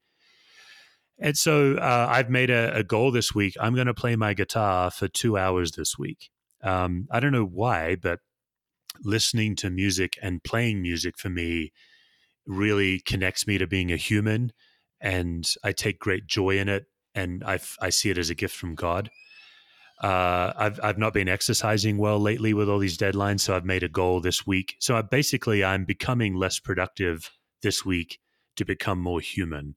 [1.20, 3.54] And so uh, I've made a, a, goal this week.
[3.60, 6.30] I'm going to play my guitar for two hours this week.
[6.62, 8.20] Um, I don't know why, but
[9.02, 11.72] listening to music and playing music for me
[12.46, 14.52] really connects me to being a human.
[15.00, 16.86] And I take great joy in it.
[17.14, 19.10] And I, I see it as a gift from God.
[20.00, 23.82] Uh, I've I've not been exercising well lately with all these deadlines, so I've made
[23.82, 24.76] a goal this week.
[24.78, 27.30] So I basically I'm becoming less productive
[27.62, 28.20] this week
[28.56, 29.74] to become more human.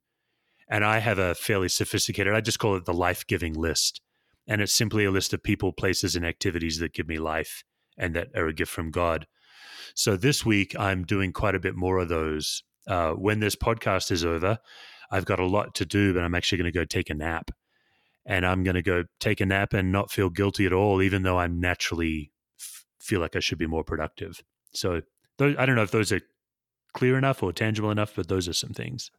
[0.68, 2.34] And I have a fairly sophisticated.
[2.34, 4.00] I just call it the life giving list,
[4.46, 7.64] and it's simply a list of people, places, and activities that give me life
[7.98, 9.26] and that are a gift from God.
[9.94, 12.62] So this week I'm doing quite a bit more of those.
[12.86, 14.58] Uh, when this podcast is over,
[15.10, 17.50] I've got a lot to do, but I'm actually going to go take a nap
[18.24, 21.22] and I'm going to go take a nap and not feel guilty at all, even
[21.22, 24.42] though I naturally f- feel like I should be more productive.
[24.72, 25.02] So
[25.38, 26.20] those, I don't know if those are
[26.94, 29.10] clear enough or tangible enough, but those are some things.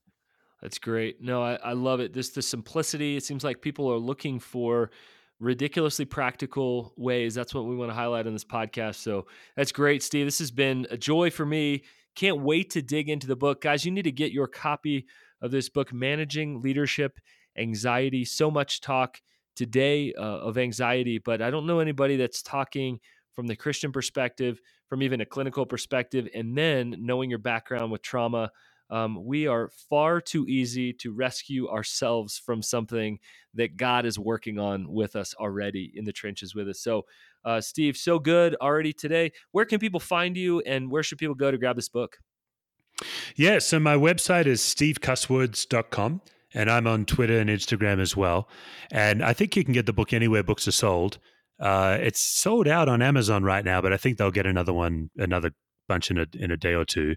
[0.62, 1.22] That's great.
[1.22, 2.14] No, I, I love it.
[2.14, 3.18] This the simplicity.
[3.18, 4.92] It seems like people are looking for
[5.40, 7.36] ridiculously practical ways.
[7.36, 8.96] That's what we want to highlight on this podcast.
[8.96, 9.28] So
[9.58, 10.26] that's great, Steve.
[10.26, 11.84] This has been a joy for me.
[12.16, 13.60] Can't wait to dig into the book.
[13.60, 15.06] Guys, you need to get your copy
[15.42, 17.20] of this book, Managing Leadership
[17.58, 18.26] anxiety.
[18.26, 19.22] So much talk
[19.56, 23.00] today uh, of anxiety, but I don't know anybody that's talking
[23.34, 28.02] from the Christian perspective, from even a clinical perspective, and then knowing your background with
[28.02, 28.52] trauma.
[28.90, 33.18] Um, we are far too easy to rescue ourselves from something
[33.56, 36.82] that God is working on with us already in the trenches with us.
[36.82, 37.06] So,
[37.44, 39.32] uh, Steve, so good already today.
[39.52, 42.18] Where can people find you and where should people go to grab this book?
[43.36, 46.22] Yeah, so my website is stevecusswords.com
[46.54, 48.48] and I'm on Twitter and Instagram as well.
[48.92, 51.20] And I think you can get the book anywhere books are sold.
[51.60, 55.10] Uh, it's sold out on Amazon right now, but I think they'll get another one,
[55.18, 55.52] another
[55.88, 57.16] bunch in a in a day or two.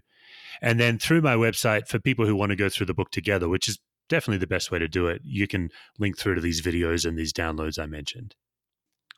[0.61, 3.47] And then through my website for people who want to go through the book together,
[3.49, 3.79] which is
[4.09, 5.69] definitely the best way to do it, you can
[5.99, 8.35] link through to these videos and these downloads I mentioned.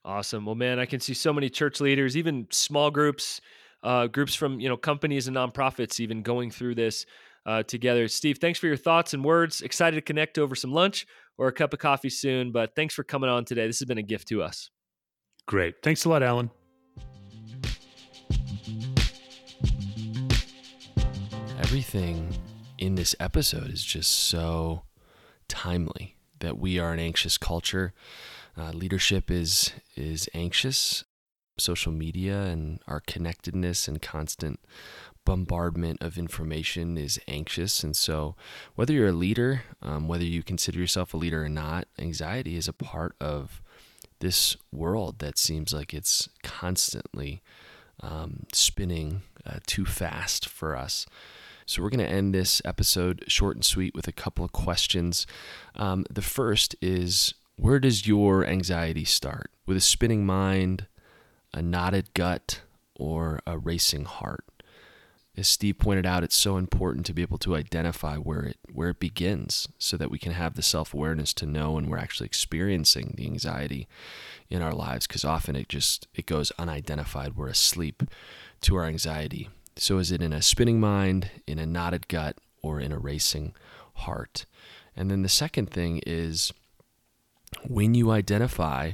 [0.06, 0.46] Awesome.
[0.46, 3.42] Well, man, I can see so many church leaders, even small groups,
[3.84, 7.06] uh, groups from you know companies and nonprofits, even going through this
[7.50, 8.08] uh, together.
[8.08, 9.62] Steve, thanks for your thoughts and words.
[9.62, 12.52] Excited to connect over some lunch or a cup of coffee soon.
[12.52, 13.66] But thanks for coming on today.
[13.66, 14.70] This has been a gift to us.
[15.48, 15.82] Great.
[15.82, 16.52] Thanks a lot, Alan.
[21.58, 22.38] Everything
[22.78, 24.84] in this episode is just so
[25.48, 27.94] timely that we are an anxious culture.
[28.56, 31.04] Uh, leadership is is anxious.
[31.58, 34.60] Social media and our connectedness and constant
[35.30, 37.84] bombardment of information is anxious.
[37.84, 38.36] And so,
[38.74, 42.68] whether you're a leader, um, whether you consider yourself a leader or not, anxiety is
[42.68, 43.62] a part of
[44.22, 47.44] this world that seems like it's constantly
[48.00, 51.06] um, spinning uh, too fast for us.
[51.68, 55.28] So, we're going to end this episode short and sweet with a couple of questions.
[55.76, 59.52] Um, the first is Where does your anxiety start?
[59.68, 60.88] With a spinning mind,
[61.54, 62.62] a knotted gut,
[62.96, 64.44] or a racing heart?
[65.40, 68.90] As Steve pointed out, it's so important to be able to identify where it where
[68.90, 73.14] it begins so that we can have the self-awareness to know when we're actually experiencing
[73.16, 73.88] the anxiety
[74.50, 77.38] in our lives because often it just it goes unidentified.
[77.38, 78.04] We're asleep
[78.60, 79.48] to our anxiety.
[79.78, 83.54] So, is it in a spinning mind, in a knotted gut, or in a racing
[83.94, 84.46] heart?
[84.94, 86.52] And then the second thing is
[87.66, 88.92] when you identify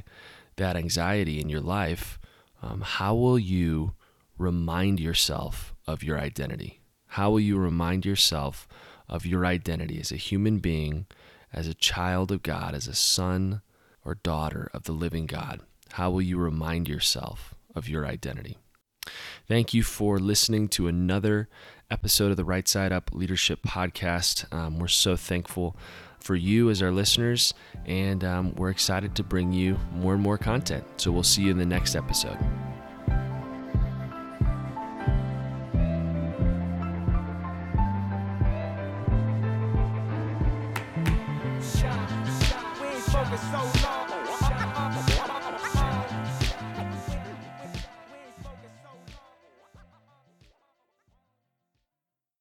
[0.54, 2.20] that anxiety in your life,
[2.62, 3.94] um, how will you
[4.38, 6.80] remind yourself of your identity?
[7.08, 8.66] How will you remind yourself
[9.08, 11.06] of your identity as a human being,
[11.52, 13.62] as a child of God, as a son
[14.04, 15.60] or daughter of the living God?
[15.92, 18.58] How will you remind yourself of your identity?
[19.46, 21.48] Thank you for listening to another
[21.90, 24.52] episode of the Right Side Up Leadership Podcast.
[24.52, 25.76] Um, we're so thankful
[26.18, 30.38] for you as our listeners, and um, we're excited to bring you more and more
[30.38, 30.84] content.
[30.96, 32.38] So we'll see you in the next episode.